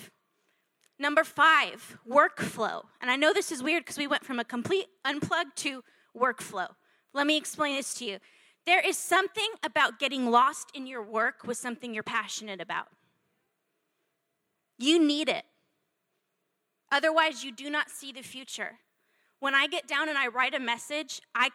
[0.97, 2.81] Number five, workflow.
[2.99, 5.83] And I know this is weird because we went from a complete unplug to
[6.17, 6.69] workflow.
[7.13, 8.17] Let me explain this to you.
[8.65, 12.87] There is something about getting lost in your work with something you're passionate about.
[14.79, 15.45] You need it.
[16.91, 18.79] Otherwise, you do not see the future.
[19.39, 21.49] When I get down and I write a message, I,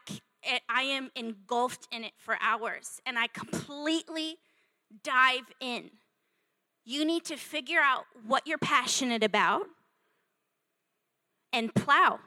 [0.68, 4.38] I am engulfed in it for hours and I completely
[5.02, 5.90] dive in.
[6.84, 9.66] You need to figure out what you're passionate about
[11.52, 12.18] and plow.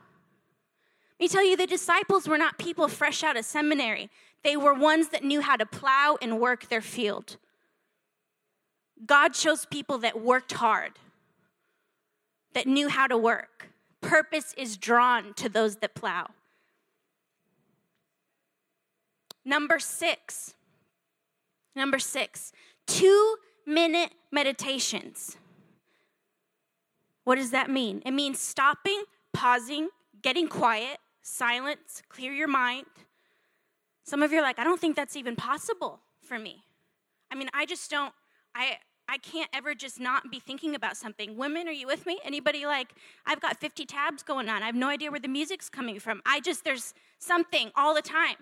[1.20, 4.10] Let me tell you, the disciples were not people fresh out of seminary.
[4.44, 7.38] They were ones that knew how to plow and work their field.
[9.06, 10.94] God chose people that worked hard,
[12.54, 13.70] that knew how to work.
[14.02, 16.28] Purpose is drawn to those that plow.
[19.46, 20.56] Number six.
[21.76, 22.52] Number six.
[22.88, 25.38] Two minute meditations.
[27.24, 28.02] What does that mean?
[28.06, 29.90] It means stopping, pausing,
[30.22, 32.86] getting quiet, silence, clear your mind.
[34.04, 36.64] Some of you are like, I don't think that's even possible for me.
[37.32, 38.14] I mean, I just don't,
[38.54, 38.78] I,
[39.08, 41.38] I can't ever just not be thinking about something.
[41.38, 42.20] Women, are you with me?
[42.26, 42.94] Anybody like,
[43.26, 44.62] I've got 50 tabs going on.
[44.62, 46.22] I have no idea where the music's coming from.
[46.26, 48.36] I just, there's something all the time.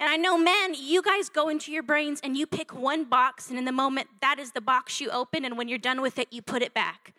[0.00, 3.50] And I know, men, you guys go into your brains and you pick one box,
[3.50, 6.18] and in the moment, that is the box you open, and when you're done with
[6.18, 7.14] it, you put it back.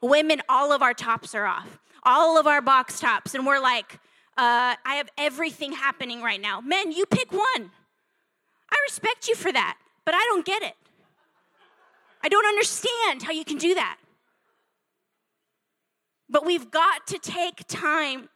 [0.00, 3.98] Women, all of our tops are off, all of our box tops, and we're like,
[4.38, 6.62] uh, I have everything happening right now.
[6.62, 7.70] Men, you pick one.
[8.70, 10.76] I respect you for that, but I don't get it.
[12.22, 13.98] I don't understand how you can do that.
[16.30, 18.30] But we've got to take time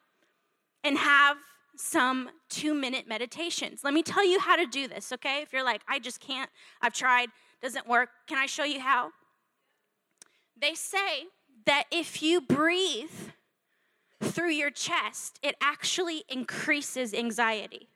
[0.83, 1.38] and have
[1.77, 3.83] some two minute meditations.
[3.83, 5.43] Let me tell you how to do this, okay?
[5.43, 7.29] If you're like, I just can't, I've tried,
[7.63, 9.11] doesn't work, can I show you how?
[10.61, 11.25] They say
[11.67, 13.11] that if you breathe
[14.23, 17.89] through your chest, it actually increases anxiety.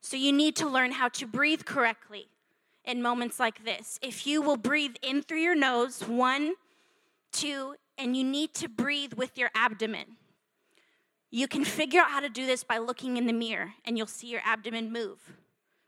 [0.00, 2.28] So you need to learn how to breathe correctly
[2.84, 3.98] in moments like this.
[4.02, 6.54] If you will breathe in through your nose, one,
[7.32, 10.16] two, and you need to breathe with your abdomen.
[11.30, 14.06] You can figure out how to do this by looking in the mirror and you'll
[14.06, 15.18] see your abdomen move.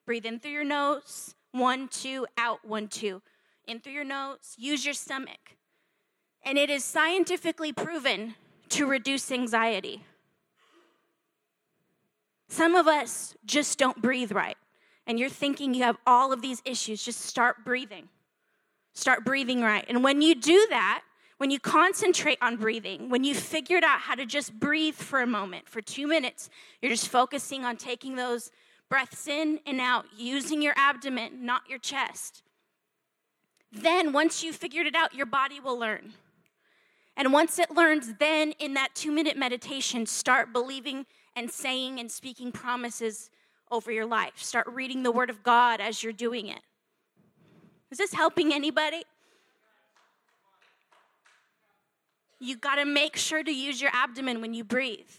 [0.06, 3.22] Breathe in through your nose, one, two, out, one, two.
[3.66, 5.56] In through your nose, use your stomach.
[6.44, 8.34] And it is scientifically proven
[8.70, 10.04] to reduce anxiety.
[12.48, 14.56] Some of us just don't breathe right.
[15.06, 17.04] And you're thinking you have all of these issues.
[17.04, 18.08] Just start breathing.
[18.94, 19.84] Start breathing right.
[19.88, 21.02] And when you do that,
[21.38, 25.26] when you concentrate on breathing, when you figured out how to just breathe for a
[25.26, 28.50] moment, for two minutes, you're just focusing on taking those
[28.88, 32.42] breaths in and out, using your abdomen, not your chest.
[33.72, 36.12] Then, once you figured it out, your body will learn.
[37.16, 42.10] And once it learns, then in that two minute meditation, start believing and saying and
[42.10, 43.30] speaking promises
[43.70, 44.34] over your life.
[44.36, 46.60] Start reading the Word of God as you're doing it.
[47.90, 49.04] Is this helping anybody?
[52.42, 55.10] You got to make sure to use your abdomen when you breathe.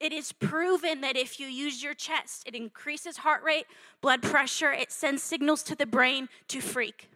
[0.00, 3.66] It is proven that if you use your chest, it increases heart rate,
[4.00, 7.10] blood pressure, it sends signals to the brain to freak.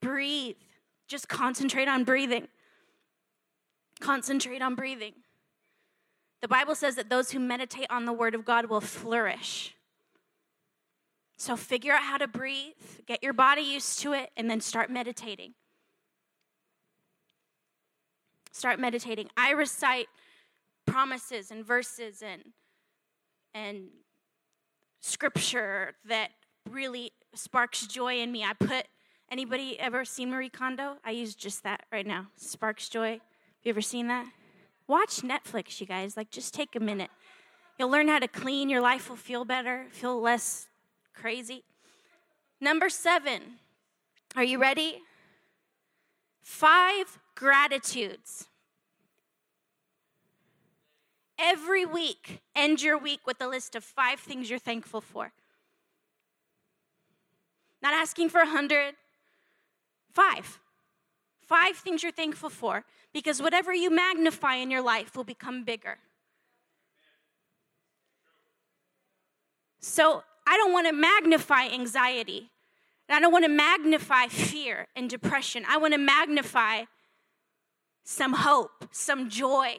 [0.00, 0.56] Breathe.
[1.08, 2.48] Just concentrate on breathing.
[4.00, 5.14] Concentrate on breathing.
[6.40, 9.74] The Bible says that those who meditate on the Word of God will flourish.
[11.36, 12.74] So figure out how to breathe,
[13.06, 15.54] get your body used to it, and then start meditating.
[18.52, 19.28] Start meditating.
[19.36, 20.08] I recite
[20.86, 22.42] promises and verses and
[23.54, 23.88] and
[25.00, 26.30] scripture that
[26.70, 28.44] really sparks joy in me.
[28.44, 28.86] I put
[29.30, 30.96] anybody ever seen Marie Kondo?
[31.04, 32.28] I use just that right now.
[32.36, 33.12] Sparks joy.
[33.12, 33.20] Have
[33.64, 34.26] you ever seen that?
[34.86, 36.16] Watch Netflix, you guys.
[36.16, 37.10] Like just take a minute.
[37.78, 40.68] You'll learn how to clean, your life will feel better, feel less
[41.14, 41.64] crazy.
[42.60, 43.42] Number 7.
[44.36, 45.00] Are you ready?
[46.42, 48.46] Five gratitudes.
[51.36, 55.32] Every week, end your week with a list of five things you're thankful for.
[57.82, 58.94] Not asking for a hundred,
[60.12, 60.60] five.
[61.40, 65.98] Five things you're thankful for, because whatever you magnify in your life will become bigger.
[69.80, 72.50] So I don't want to magnify anxiety.
[73.08, 75.64] I don't want to magnify fear and depression.
[75.68, 76.84] I want to magnify
[78.04, 79.76] some hope, some joy,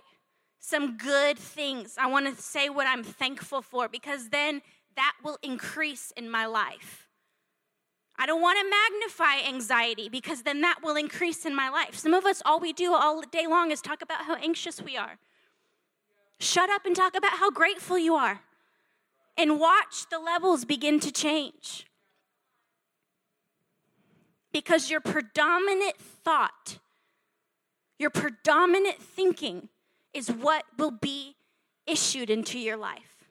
[0.59, 1.95] some good things.
[1.97, 4.61] I want to say what I'm thankful for because then
[4.95, 7.07] that will increase in my life.
[8.15, 11.95] I don't want to magnify anxiety because then that will increase in my life.
[11.95, 14.95] Some of us, all we do all day long is talk about how anxious we
[14.95, 15.17] are.
[16.39, 18.41] Shut up and talk about how grateful you are.
[19.36, 21.88] And watch the levels begin to change.
[24.51, 26.78] Because your predominant thought,
[28.04, 29.70] your predominant thinking
[30.14, 31.38] is what will be
[31.88, 33.24] issued into your life.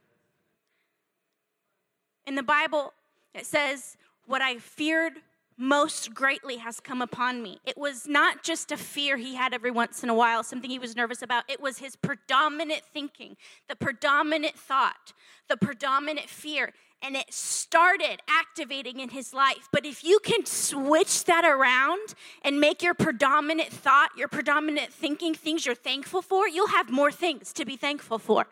[2.27, 2.95] In the Bible,
[3.35, 5.19] it says, What I feared
[5.59, 7.61] most greatly has come upon me.
[7.67, 10.79] It was not just a fear he had every once in a while, something he
[10.79, 11.45] was nervous about.
[11.51, 13.37] It was his predominant thinking,
[13.69, 15.13] the predominant thought,
[15.51, 16.73] the predominant fear.
[17.03, 19.69] And it started activating in his life.
[19.73, 25.35] But if you can switch that around and make your predominant thought, your predominant thinking,
[25.35, 28.47] things you're thankful for, you'll have more things to be thankful for.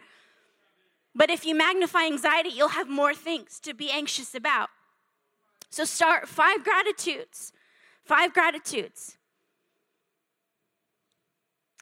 [1.15, 4.69] But if you magnify anxiety, you'll have more things to be anxious about.
[5.71, 7.53] So start five gratitudes.
[8.05, 9.17] Five gratitudes.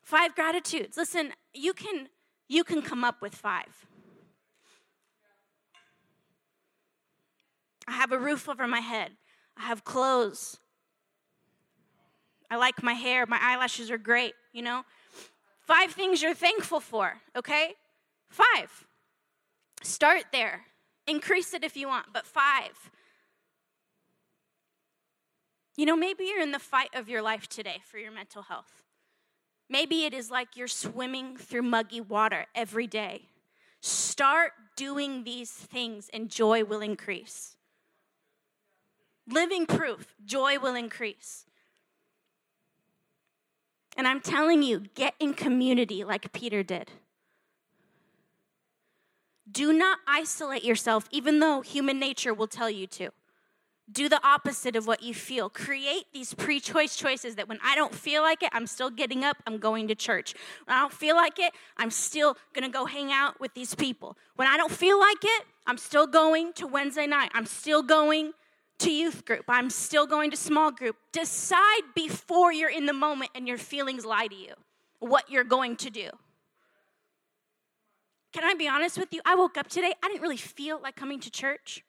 [0.02, 0.96] Five gratitudes.
[0.96, 2.08] Listen, you can
[2.48, 3.87] you can come up with five.
[7.88, 9.12] I have a roof over my head.
[9.56, 10.58] I have clothes.
[12.50, 13.24] I like my hair.
[13.24, 14.84] My eyelashes are great, you know?
[15.66, 17.72] Five things you're thankful for, okay?
[18.28, 18.86] Five.
[19.82, 20.66] Start there.
[21.06, 22.90] Increase it if you want, but five.
[25.76, 28.82] You know, maybe you're in the fight of your life today for your mental health.
[29.70, 33.28] Maybe it is like you're swimming through muggy water every day.
[33.80, 37.56] Start doing these things and joy will increase.
[39.28, 41.44] Living proof, joy will increase.
[43.96, 46.90] And I'm telling you, get in community like Peter did.
[49.50, 53.10] Do not isolate yourself, even though human nature will tell you to
[53.90, 55.48] do the opposite of what you feel.
[55.48, 59.24] Create these pre choice choices that when I don't feel like it, I'm still getting
[59.24, 60.34] up, I'm going to church.
[60.66, 64.16] When I don't feel like it, I'm still gonna go hang out with these people.
[64.36, 67.30] When I don't feel like it, I'm still going to Wednesday night.
[67.34, 68.32] I'm still going
[68.78, 69.44] to youth group.
[69.48, 70.96] I'm still going to small group.
[71.12, 74.54] Decide before you're in the moment and your feelings lie to you
[75.00, 76.10] what you're going to do.
[78.32, 79.20] Can I be honest with you?
[79.24, 81.84] I woke up today, I didn't really feel like coming to church.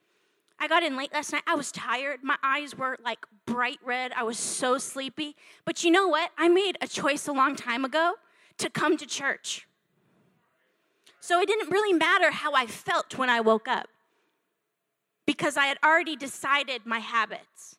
[0.59, 1.43] I got in late last night.
[1.47, 2.19] I was tired.
[2.21, 4.11] My eyes were like bright red.
[4.11, 5.35] I was so sleepy.
[5.63, 6.31] But you know what?
[6.37, 8.15] I made a choice a long time ago
[8.57, 9.67] to come to church.
[11.21, 13.87] So it didn't really matter how I felt when I woke up
[15.29, 17.77] because I had already decided my habits.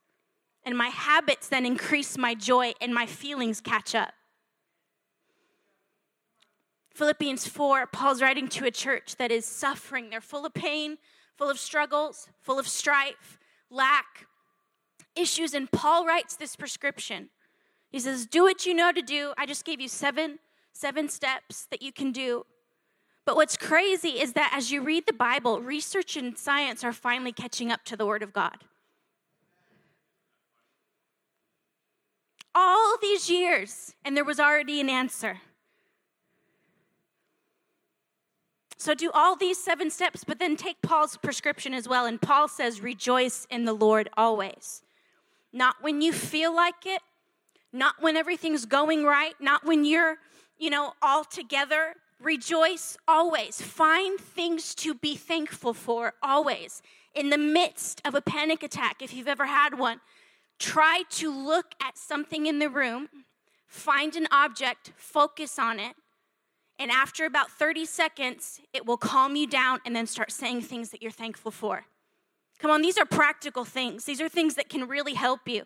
[0.62, 4.12] And my habits then increase my joy and my feelings catch up.
[6.94, 10.10] Philippians 4, Paul's writing to a church that is suffering.
[10.10, 10.98] They're full of pain,
[11.36, 13.36] full of struggles, full of strife,
[13.68, 14.28] lack,
[15.16, 15.52] issues.
[15.52, 17.30] And Paul writes this prescription.
[17.90, 19.34] He says, Do what you know to do.
[19.36, 20.38] I just gave you seven,
[20.72, 22.46] seven steps that you can do.
[23.30, 27.30] But what's crazy is that as you read the Bible, research and science are finally
[27.30, 28.64] catching up to the Word of God.
[32.56, 35.38] All these years, and there was already an answer.
[38.76, 42.06] So do all these seven steps, but then take Paul's prescription as well.
[42.06, 44.82] And Paul says, rejoice in the Lord always.
[45.52, 47.02] Not when you feel like it,
[47.72, 50.16] not when everything's going right, not when you're,
[50.58, 51.94] you know, all together.
[52.20, 53.62] Rejoice always.
[53.62, 56.82] Find things to be thankful for always.
[57.14, 60.00] In the midst of a panic attack, if you've ever had one,
[60.58, 63.08] try to look at something in the room,
[63.66, 65.96] find an object, focus on it,
[66.78, 70.90] and after about 30 seconds, it will calm you down and then start saying things
[70.90, 71.84] that you're thankful for.
[72.58, 74.04] Come on, these are practical things.
[74.04, 75.64] These are things that can really help you.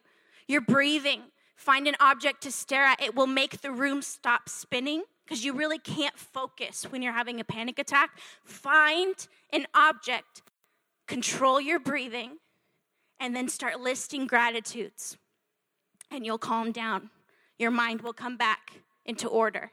[0.49, 1.23] You're breathing.
[1.55, 3.01] Find an object to stare at.
[3.01, 7.41] It will make the room stop spinning because you really can't focus when you're having
[7.41, 8.18] a panic attack.
[8.45, 9.14] Find
[9.53, 10.43] an object,
[11.07, 12.39] control your breathing,
[13.18, 15.16] and then start listing gratitudes.
[16.11, 17.11] And you'll calm down.
[17.59, 19.70] Your mind will come back into order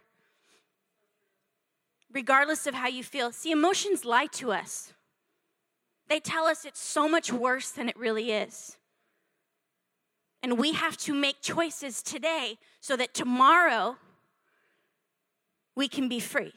[2.14, 3.32] regardless of how you feel.
[3.32, 4.94] See, emotions lie to us,
[6.08, 8.78] they tell us it's so much worse than it really is.
[10.44, 13.98] And we have to make choices today so that tomorrow
[15.76, 16.54] we can be free.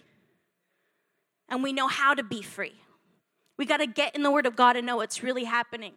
[1.48, 2.74] And we know how to be free.
[3.56, 5.94] We got to get in the Word of God and know what's really happening.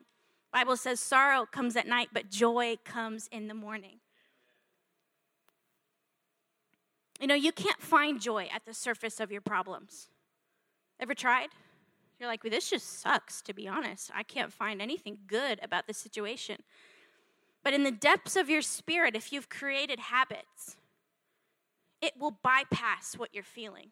[0.52, 4.00] Bible says sorrow comes at night, but joy comes in the morning.
[7.20, 10.10] You know, you can't find joy at the surface of your problems.
[11.00, 11.50] Ever tried?
[12.20, 14.12] You're like, well, this just sucks, to be honest.
[14.14, 16.58] I can't find anything good about the situation.
[17.64, 20.78] But in the depths of your spirit, if you've created habits,
[22.02, 23.92] it will bypass what you're feeling.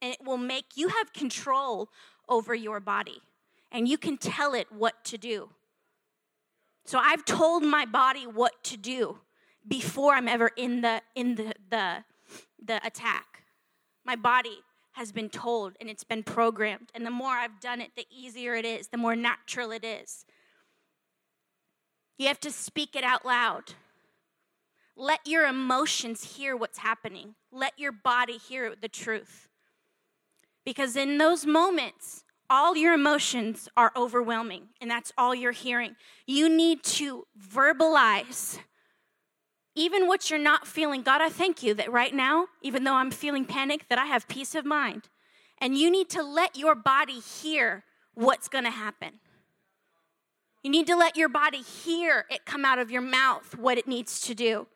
[0.00, 1.88] And it will make you have control
[2.28, 3.22] over your body,
[3.72, 5.50] and you can tell it what to do.
[6.84, 9.18] So I've told my body what to do
[9.66, 12.04] before I'm ever in the in the the,
[12.64, 13.42] the attack.
[14.04, 14.60] My body
[14.98, 16.90] has been told and it's been programmed.
[16.94, 20.24] And the more I've done it, the easier it is, the more natural it is.
[22.18, 23.74] You have to speak it out loud.
[25.00, 27.36] Let your emotions hear what's happening.
[27.52, 29.48] Let your body hear the truth.
[30.64, 35.94] Because in those moments, all your emotions are overwhelming, and that's all you're hearing.
[36.26, 38.58] You need to verbalize
[39.76, 43.12] even what you're not feeling, God, I thank you that right now, even though I'm
[43.12, 45.08] feeling panic, that I have peace of mind.
[45.58, 47.84] And you need to let your body hear
[48.14, 49.20] what's going to happen.
[50.64, 53.86] You need to let your body hear it come out of your mouth what it
[53.86, 54.66] needs to do.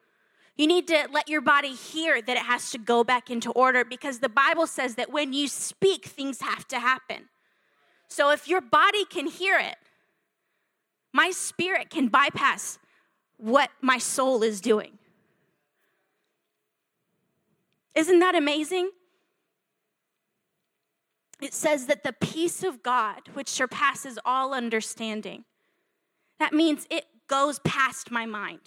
[0.57, 3.85] You need to let your body hear that it has to go back into order
[3.85, 7.29] because the Bible says that when you speak, things have to happen.
[8.09, 9.77] So if your body can hear it,
[11.13, 12.79] my spirit can bypass
[13.39, 14.99] what my soul is doing.
[17.95, 18.91] Isn't that amazing?
[21.41, 25.45] It says that the peace of God, which surpasses all understanding,
[26.39, 28.61] that means it goes past my mind.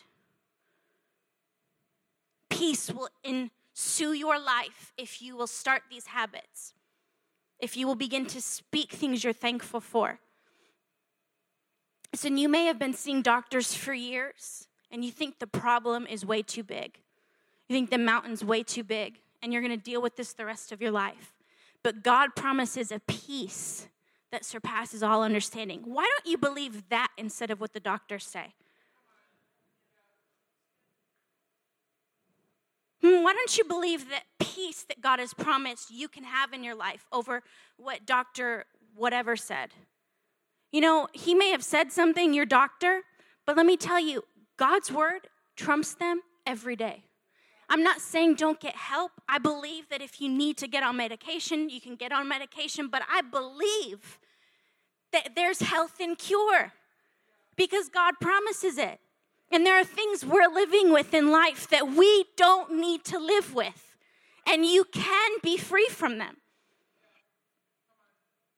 [2.55, 6.73] Peace will ensue your life if you will start these habits,
[7.59, 10.19] if you will begin to speak things you're thankful for.
[12.13, 16.25] So you may have been seeing doctors for years and you think the problem is
[16.25, 16.99] way too big.
[17.67, 20.45] You think the mountain's way too big and you're going to deal with this the
[20.45, 21.33] rest of your life.
[21.83, 23.89] But God promises a peace
[24.31, 25.81] that surpasses all understanding.
[25.83, 28.53] Why don't you believe that instead of what the doctors say?
[33.05, 36.63] Mm, why don't you believe that peace that God has promised you can have in
[36.63, 37.43] your life over
[37.77, 38.65] what Dr.
[38.95, 39.69] whatever said?
[40.71, 43.01] You know, he may have said something, your doctor,
[43.45, 44.23] but let me tell you,
[44.57, 47.03] God's word trumps them every day.
[47.69, 49.11] I'm not saying don't get help.
[49.29, 52.87] I believe that if you need to get on medication, you can get on medication,
[52.87, 54.19] but I believe
[55.11, 56.73] that there's health and cure
[57.55, 58.99] because God promises it.
[59.51, 63.53] And there are things we're living with in life that we don't need to live
[63.53, 63.95] with,
[64.47, 66.37] and you can be free from them.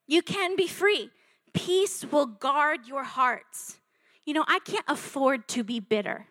[0.06, 1.10] You can be free.
[1.52, 3.78] Peace will guard your hearts.
[4.24, 6.26] You know, I can't afford to be bitter.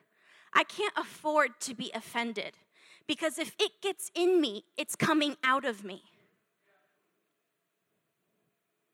[0.54, 2.54] I can't afford to be offended
[3.08, 6.04] because if it gets in me, it's coming out of me.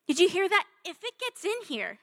[0.07, 0.66] Did you hear that?
[0.86, 1.99] If it gets in here,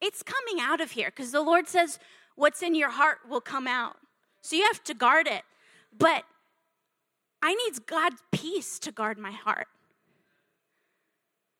[0.00, 1.98] it's coming out of here because the Lord says
[2.36, 3.96] what's in your heart will come out.
[4.42, 5.42] So you have to guard it.
[5.96, 6.24] But
[7.42, 9.68] I need God's peace to guard my heart.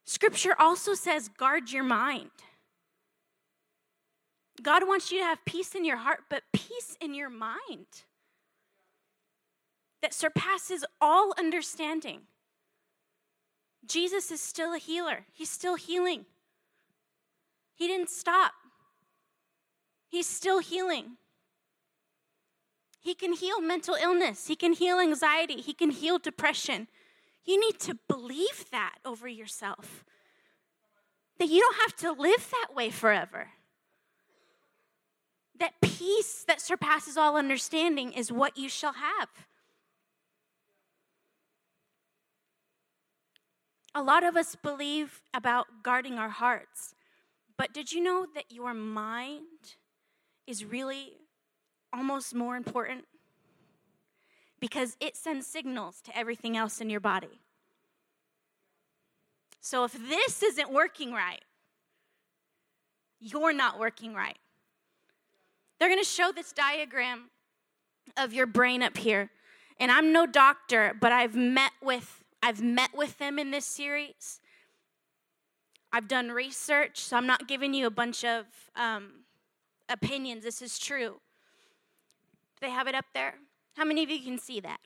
[0.05, 2.31] Scripture also says, guard your mind.
[4.63, 7.87] God wants you to have peace in your heart, but peace in your mind
[10.03, 12.23] that surpasses all understanding.
[13.87, 16.27] Jesus is still a healer, He's still healing.
[17.75, 18.53] He didn't stop,
[20.11, 21.13] He's still healing.
[23.01, 26.89] He can heal mental illness, He can heal anxiety, He can heal depression.
[27.45, 30.05] You need to believe that over yourself.
[31.39, 33.49] That you don't have to live that way forever.
[35.59, 39.29] That peace that surpasses all understanding is what you shall have.
[43.95, 46.95] A lot of us believe about guarding our hearts,
[47.57, 49.77] but did you know that your mind
[50.51, 51.13] is really
[51.93, 53.05] almost more important?
[54.59, 57.41] Because it sends signals to everything else in your body.
[59.61, 61.43] So if this isn't working right,
[63.21, 64.39] you're not working right.
[65.79, 67.31] They're going to show this diagram
[68.17, 69.31] of your brain up here.
[69.79, 74.41] And I'm no doctor, but I've met with I've met with them in this series.
[75.93, 78.47] I've done research, so I'm not giving you a bunch of
[78.77, 79.25] um,
[79.91, 80.45] opinions.
[80.45, 81.21] This is true.
[82.61, 83.35] Do they have it up there?
[83.77, 84.81] How many of you can see that?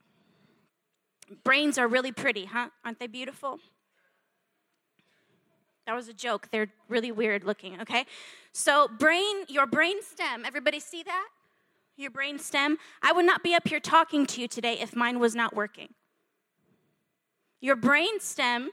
[1.42, 2.68] Brains are really pretty, huh?
[2.84, 3.60] Aren't they beautiful?
[5.86, 6.48] That was a joke.
[6.50, 8.06] They're really weird looking, okay?
[8.52, 11.28] So, brain, your brain stem, everybody see that?
[11.96, 12.78] Your brain stem.
[13.02, 15.88] I would not be up here talking to you today if mine was not working.
[17.60, 18.70] Your brain stem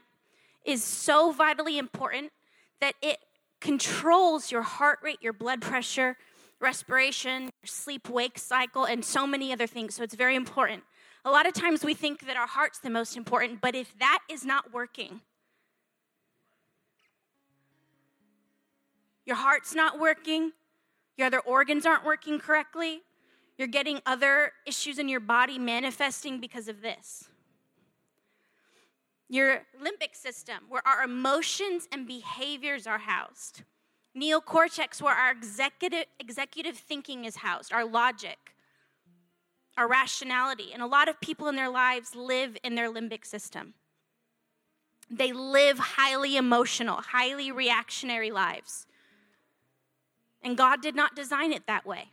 [0.64, 2.32] is so vitally important
[2.80, 3.18] that it
[3.62, 6.16] controls your heart rate, your blood pressure,
[6.60, 9.94] respiration, your sleep wake cycle, and so many other things.
[9.94, 10.82] So it's very important.
[11.24, 14.18] A lot of times we think that our heart's the most important, but if that
[14.28, 15.20] is not working,
[19.24, 20.52] your heart's not working,
[21.16, 23.02] your other organs aren't working correctly,
[23.56, 27.28] you're getting other issues in your body manifesting because of this.
[29.32, 33.62] Your limbic system, where our emotions and behaviors are housed.
[34.14, 38.36] Neocortex, where our executive, executive thinking is housed, our logic,
[39.78, 40.72] our rationality.
[40.74, 43.72] And a lot of people in their lives live in their limbic system.
[45.08, 48.86] They live highly emotional, highly reactionary lives.
[50.42, 52.10] And God did not design it that way.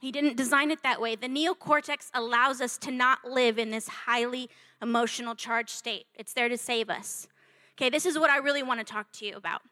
[0.00, 1.16] He didn't design it that way.
[1.16, 4.48] The neocortex allows us to not live in this highly
[4.82, 6.06] emotional charged state.
[6.14, 7.28] It's there to save us.
[7.76, 9.62] Okay, this is what I really want to talk to you about.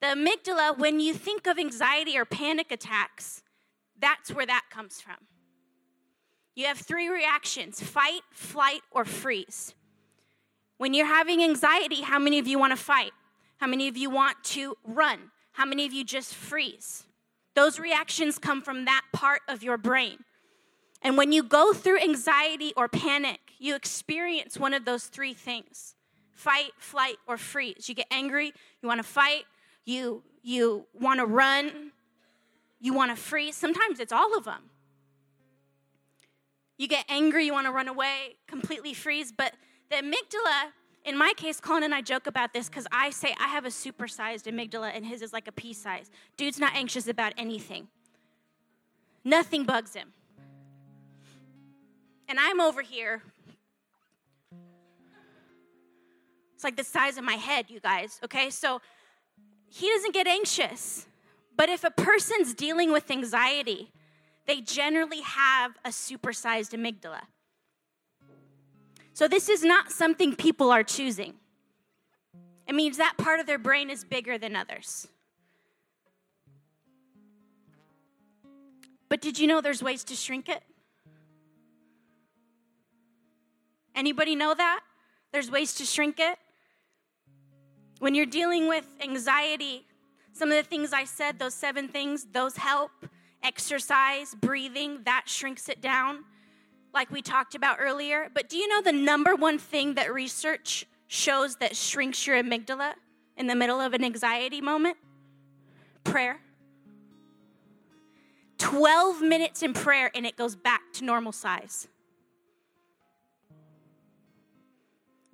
[0.00, 3.42] The amygdala, when you think of anxiety or panic attacks,
[3.98, 5.16] that's where that comes from.
[6.54, 9.74] You have three reactions fight, flight, or freeze.
[10.76, 13.12] When you're having anxiety, how many of you want to fight?
[13.58, 15.30] How many of you want to run?
[15.52, 17.04] How many of you just freeze?
[17.54, 20.18] Those reactions come from that part of your brain.
[21.00, 25.94] And when you go through anxiety or panic, you experience one of those three things
[26.34, 27.88] fight, flight, or freeze.
[27.88, 28.52] You get angry,
[28.82, 29.44] you want to fight,
[29.86, 31.92] you, you want to run,
[32.78, 33.56] you want to freeze.
[33.56, 34.64] Sometimes it's all of them.
[36.76, 39.32] You get angry, you want to run away, completely freeze.
[39.32, 39.54] But
[39.88, 40.72] the amygdala,
[41.06, 43.68] in my case, Colin and I joke about this because I say I have a
[43.68, 46.10] supersized amygdala and his is like a pea size.
[46.36, 47.88] Dude's not anxious about anything,
[49.24, 50.12] nothing bugs him.
[52.28, 53.22] And I'm over here.
[56.54, 58.50] It's like the size of my head, you guys, okay?
[58.50, 58.80] So
[59.68, 61.06] he doesn't get anxious.
[61.56, 63.92] But if a person's dealing with anxiety,
[64.46, 67.20] they generally have a supersized amygdala.
[69.12, 71.34] So this is not something people are choosing.
[72.66, 75.06] It means that part of their brain is bigger than others.
[79.08, 80.62] But did you know there's ways to shrink it?
[83.94, 84.80] Anybody know that?
[85.30, 86.36] There's ways to shrink it.
[87.98, 89.86] When you're dealing with anxiety,
[90.32, 92.90] some of the things I said, those seven things, those help.
[93.42, 96.24] Exercise, breathing, that shrinks it down,
[96.92, 98.30] like we talked about earlier.
[98.32, 102.94] But do you know the number one thing that research shows that shrinks your amygdala
[103.36, 104.96] in the middle of an anxiety moment?
[106.04, 106.40] Prayer.
[108.58, 111.86] 12 minutes in prayer and it goes back to normal size.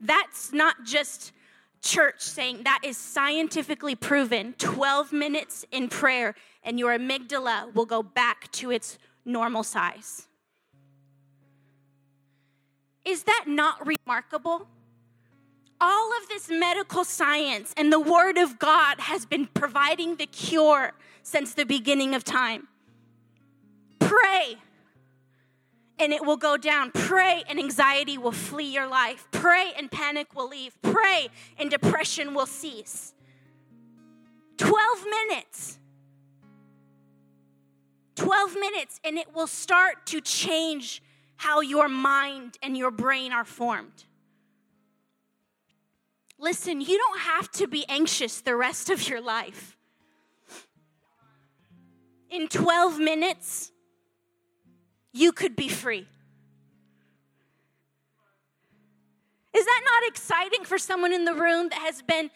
[0.00, 1.32] That's not just
[1.82, 8.02] church saying that is scientifically proven 12 minutes in prayer and your amygdala will go
[8.02, 10.26] back to its normal size.
[13.04, 14.68] Is that not remarkable?
[15.80, 20.92] All of this medical science and the Word of God has been providing the cure
[21.22, 22.68] since the beginning of time.
[23.98, 24.58] Pray
[26.00, 26.90] and it will go down.
[26.92, 29.28] Pray and anxiety will flee your life.
[29.30, 30.74] Pray and panic will leave.
[30.82, 31.28] Pray
[31.58, 33.12] and depression will cease.
[34.56, 35.78] 12 minutes.
[38.16, 41.02] 12 minutes, and it will start to change
[41.36, 44.04] how your mind and your brain are formed.
[46.38, 49.76] Listen, you don't have to be anxious the rest of your life.
[52.30, 53.72] In 12 minutes,
[55.12, 56.06] you could be free.
[59.52, 62.30] Is that not exciting for someone in the room that has been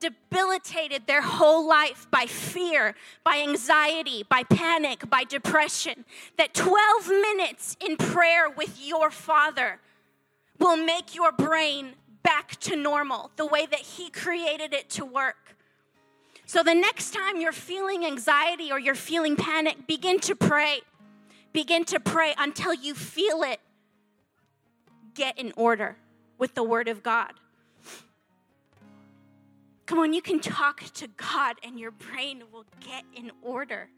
[0.00, 6.04] debilitated their whole life by fear, by anxiety, by panic, by depression?
[6.36, 9.80] That 12 minutes in prayer with your Father
[10.58, 15.56] will make your brain back to normal, the way that He created it to work.
[16.44, 20.80] So the next time you're feeling anxiety or you're feeling panic, begin to pray.
[21.58, 23.58] Begin to pray until you feel it
[25.16, 25.96] get in order
[26.38, 27.32] with the Word of God.
[29.84, 33.88] Come on, you can talk to God and your brain will get in order.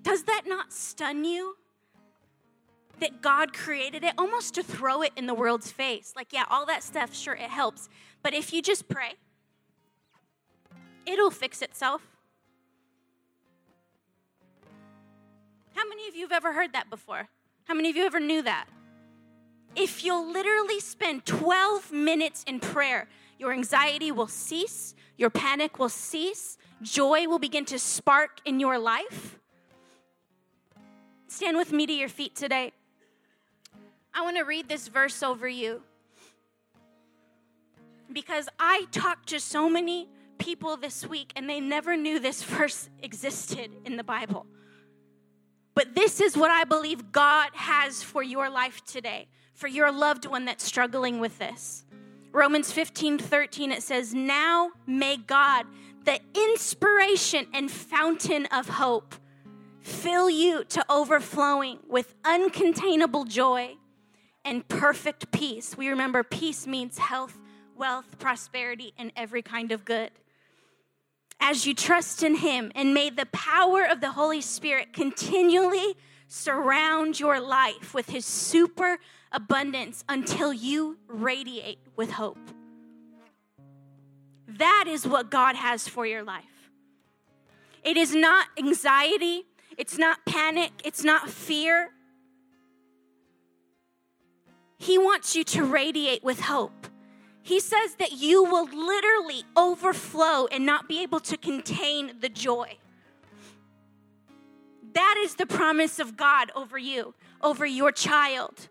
[0.00, 1.56] Does that not stun you?
[3.00, 6.14] that God created it almost to throw it in the world's face.
[6.16, 7.90] Like, yeah, all that stuff, sure, it helps.
[8.22, 9.16] But if you just pray,
[11.04, 12.15] it'll fix itself.
[15.76, 17.28] How many of you have ever heard that before?
[17.64, 18.64] How many of you ever knew that?
[19.76, 23.08] If you'll literally spend 12 minutes in prayer,
[23.38, 28.78] your anxiety will cease, your panic will cease, joy will begin to spark in your
[28.78, 29.38] life.
[31.28, 32.72] Stand with me to your feet today.
[34.14, 35.82] I want to read this verse over you
[38.10, 40.08] because I talked to so many
[40.38, 44.46] people this week and they never knew this verse existed in the Bible.
[45.76, 50.24] But this is what I believe God has for your life today, for your loved
[50.24, 51.84] one that's struggling with this.
[52.32, 55.66] Romans 15 13, it says, Now may God,
[56.06, 59.16] the inspiration and fountain of hope,
[59.80, 63.76] fill you to overflowing with uncontainable joy
[64.46, 65.76] and perfect peace.
[65.76, 67.38] We remember peace means health,
[67.76, 70.10] wealth, prosperity, and every kind of good
[71.40, 75.94] as you trust in Him, and may the power of the Holy Spirit continually
[76.28, 78.98] surround your life with His super
[79.32, 82.38] abundance until you radiate with hope.
[84.48, 86.44] That is what God has for your life.
[87.84, 89.44] It is not anxiety,
[89.76, 91.90] it's not panic, it's not fear.
[94.78, 96.88] He wants you to radiate with hope.
[97.46, 102.78] He says that you will literally overflow and not be able to contain the joy.
[104.94, 108.68] That is the promise of God over you, over your child,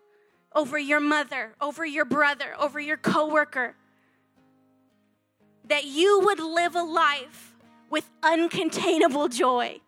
[0.54, 3.76] over your mother, over your brother, over your coworker.
[5.68, 7.54] That you would live a life
[7.88, 9.80] with uncontainable joy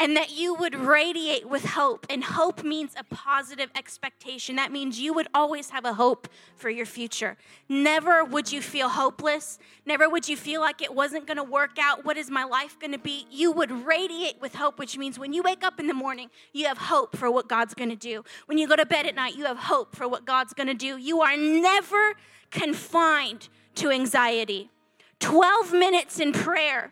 [0.00, 2.06] and that you would radiate with hope.
[2.08, 4.56] And hope means a positive expectation.
[4.56, 6.26] That means you would always have a hope
[6.56, 7.36] for your future.
[7.68, 9.58] Never would you feel hopeless.
[9.84, 12.02] Never would you feel like it wasn't going to work out.
[12.02, 13.26] What is my life going to be?
[13.30, 16.66] You would radiate with hope, which means when you wake up in the morning, you
[16.66, 18.24] have hope for what God's going to do.
[18.46, 20.74] When you go to bed at night, you have hope for what God's going to
[20.74, 20.96] do.
[20.96, 22.14] You are never
[22.50, 24.70] confined to anxiety.
[25.18, 26.90] 12 minutes in prayer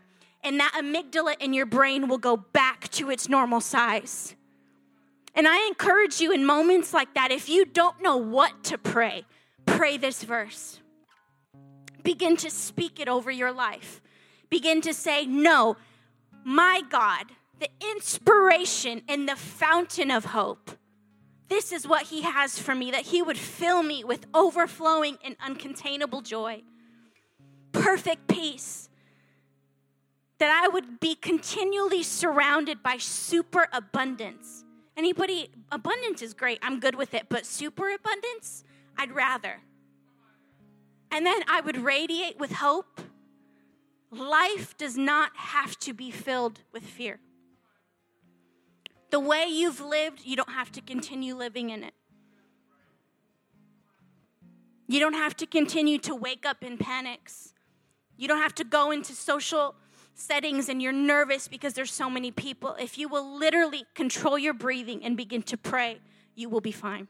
[0.49, 4.35] and that amygdala in your brain will go back to its normal size.
[5.35, 9.27] And I encourage you in moments like that, if you don't know what to pray,
[9.67, 10.81] pray this verse.
[12.03, 14.01] Begin to speak it over your life.
[14.49, 15.77] Begin to say, No,
[16.45, 17.27] my God,
[17.61, 20.71] the inspiration and the fountain of hope.
[21.49, 25.37] This is what He has for me, that He would fill me with overflowing and
[25.41, 26.63] uncontainable joy,
[27.73, 28.88] perfect peace
[30.39, 34.65] that I would be continually surrounded by super abundance.
[34.97, 38.65] Anybody, abundance is great, I'm good with it, but super abundance,
[38.97, 39.61] I'd rather.
[41.11, 43.01] And then I would radiate with hope.
[44.11, 47.21] Life does not have to be filled with fear.
[49.11, 51.95] The way you've lived, you don't have to continue living in it.
[54.87, 57.53] You don't have to continue to wake up in panics.
[58.17, 59.75] You don't have to go into social
[60.19, 64.55] settings and you're nervous because there's so many people, if you will literally control your
[64.55, 66.01] breathing and begin to pray,
[66.35, 67.09] you will be fine.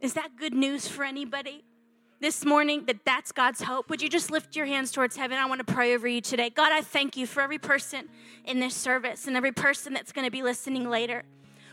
[0.00, 1.64] Is that good news for anybody?
[2.18, 3.90] This morning, that that's God's hope.
[3.90, 5.36] Would you just lift your hands towards heaven?
[5.36, 6.48] I want to pray over you today.
[6.48, 8.08] God, I thank you for every person
[8.44, 11.24] in this service and every person that's going to be listening later.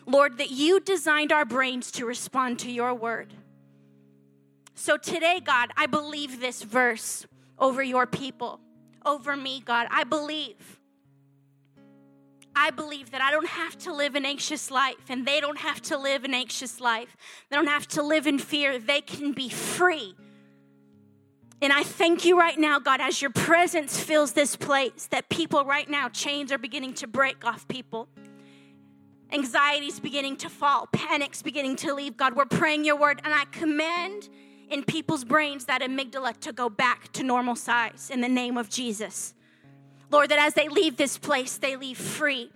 [0.05, 3.33] Lord, that you designed our brains to respond to your word.
[4.75, 7.25] So today, God, I believe this verse
[7.63, 8.59] over your people,
[9.05, 9.87] over me, God.
[9.89, 10.79] I believe.
[12.53, 15.81] I believe that I don't have to live an anxious life and they don't have
[15.83, 17.15] to live an anxious life.
[17.49, 18.77] They don't have to live in fear.
[18.77, 20.13] They can be free.
[21.61, 25.63] And I thank you right now, God, as your presence fills this place, that people
[25.63, 28.09] right now, chains are beginning to break off people.
[29.31, 32.17] Anxiety's beginning to fall, panic's beginning to leave.
[32.17, 34.27] God, we're praying your word, and I command
[34.73, 38.69] in people's brains that amygdala to go back to normal size in the name of
[38.69, 39.35] Jesus.
[40.09, 42.51] Lord, that as they leave this place, they leave free.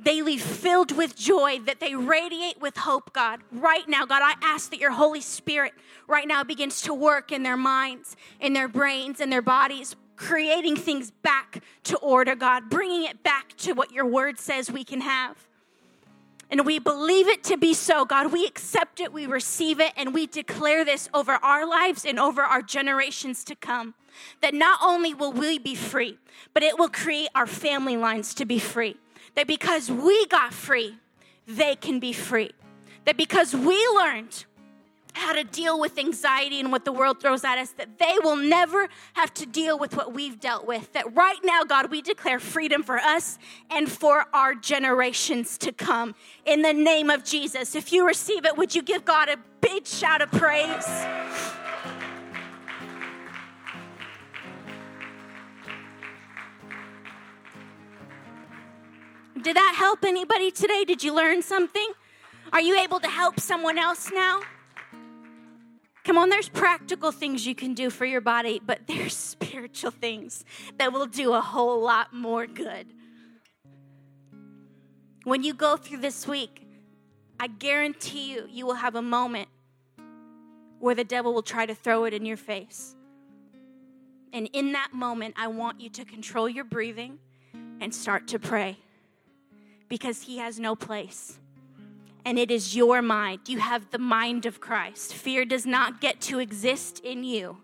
[0.00, 3.40] They leave filled with joy, that they radiate with hope, God.
[3.52, 5.72] Right now, God, I ask that your Holy Spirit
[6.08, 10.74] right now begins to work in their minds, in their brains, in their bodies, creating
[10.74, 15.00] things back to order, God, bringing it back to what your word says we can
[15.00, 15.36] have.
[16.52, 18.30] And we believe it to be so, God.
[18.30, 22.42] We accept it, we receive it, and we declare this over our lives and over
[22.42, 23.94] our generations to come.
[24.42, 26.18] That not only will we be free,
[26.52, 28.96] but it will create our family lines to be free.
[29.34, 30.98] that because we got free,
[31.46, 32.50] they can be free.
[33.06, 34.44] That because we learned
[35.14, 38.36] how to deal with anxiety and what the world throws at us, that they will
[38.36, 40.92] never have to deal with what we've dealt with.
[40.92, 43.38] That right now, God, we declare freedom for us
[43.70, 46.14] and for our generations to come.
[46.44, 47.74] In the name of Jesus.
[47.74, 50.86] If you receive it, would you give God a big shout of praise?
[59.40, 60.84] Did that help anybody today?
[60.84, 61.88] Did you learn something?
[62.52, 64.40] Are you able to help someone else now?
[66.04, 70.44] Come on, there's practical things you can do for your body, but there's spiritual things
[70.78, 72.88] that will do a whole lot more good.
[75.24, 76.66] When you go through this week,
[77.38, 79.48] I guarantee you, you will have a moment
[80.80, 82.96] where the devil will try to throw it in your face.
[84.32, 87.18] And in that moment, I want you to control your breathing
[87.80, 88.78] and start to pray
[89.88, 91.38] because he has no place
[92.24, 93.40] and it is your mind.
[93.48, 95.14] You have the mind of Christ.
[95.14, 97.58] Fear does not get to exist in you.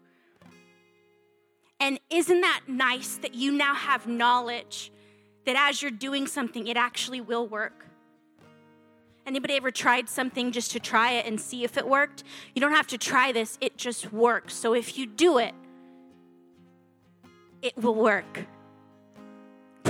[1.81, 4.91] And isn't that nice that you now have knowledge
[5.47, 7.87] that as you're doing something, it actually will work?
[9.27, 12.25] Anybody ever tried something just to try it and see if it worked?
[12.55, 14.55] You don't have to try this, it just works.
[14.55, 15.55] So if you do it,
[17.63, 18.47] it will work.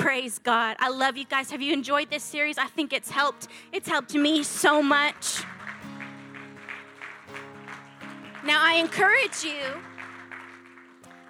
[0.01, 0.77] Praise God.
[0.79, 1.51] I love you guys.
[1.51, 2.57] Have you enjoyed this series?
[2.57, 3.49] I think it's helped.
[3.73, 5.43] It's helped me so much.
[8.45, 9.83] Now, I encourage you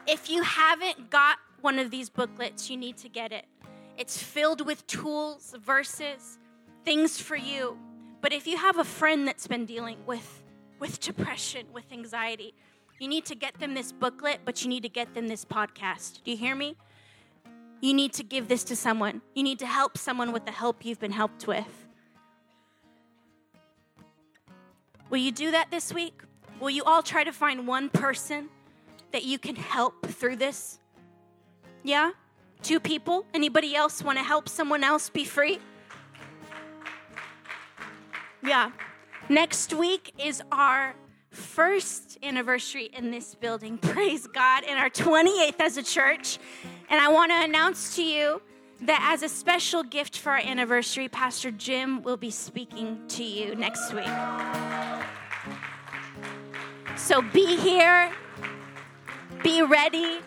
[0.07, 3.47] if you haven't got one of these booklets, you need to get it.
[3.97, 6.39] It's filled with tools, verses,
[6.85, 7.79] things for you.
[8.21, 10.43] But if you have a friend that's been dealing with,
[10.79, 12.55] with depression, with anxiety,
[12.99, 16.23] you need to get them this booklet, but you need to get them this podcast.
[16.23, 16.77] Do you hear me?
[17.81, 19.23] You need to give this to someone.
[19.35, 21.87] You need to help someone with the help you've been helped with.
[25.11, 26.23] Will you do that this week?
[26.61, 28.49] Will you all try to find one person
[29.13, 30.81] that you can help through this?
[31.83, 32.11] Yeah?
[32.63, 33.25] Two people?
[33.33, 35.61] Anybody else want to help someone else be free?
[38.43, 38.73] Yeah.
[39.29, 40.95] Next week is our
[41.31, 43.79] first anniversary in this building.
[43.83, 44.65] Praise God.
[44.65, 46.39] And our 28th as a church.
[46.89, 48.43] And I want to announce to you
[48.83, 53.55] that as a special gift for our anniversary, Pastor Jim will be speaking to you
[53.55, 54.07] next week.
[56.97, 58.13] So be here,
[59.43, 60.21] be ready.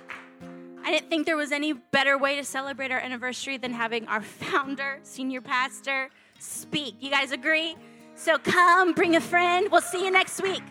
[0.83, 4.21] I didn't think there was any better way to celebrate our anniversary than having our
[4.21, 6.95] founder, senior pastor, speak.
[6.99, 7.75] You guys agree?
[8.15, 9.67] So come, bring a friend.
[9.71, 10.63] We'll see you next week.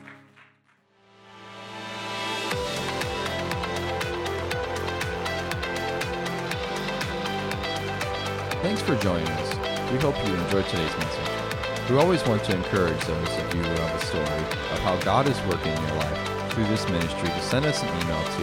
[8.62, 9.54] Thanks for joining us.
[9.90, 11.90] We hope you enjoyed today's message.
[11.90, 15.26] We always want to encourage those of you who have a story of how God
[15.28, 18.42] is working in your life through this ministry to send us an email to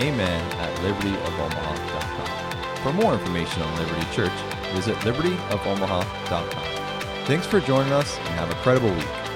[0.00, 2.82] amen at libertyofomaha.com.
[2.82, 4.32] For more information on Liberty Church,
[4.72, 7.26] visit libertyofomaha.com.
[7.26, 9.29] Thanks for joining us and have a credible week.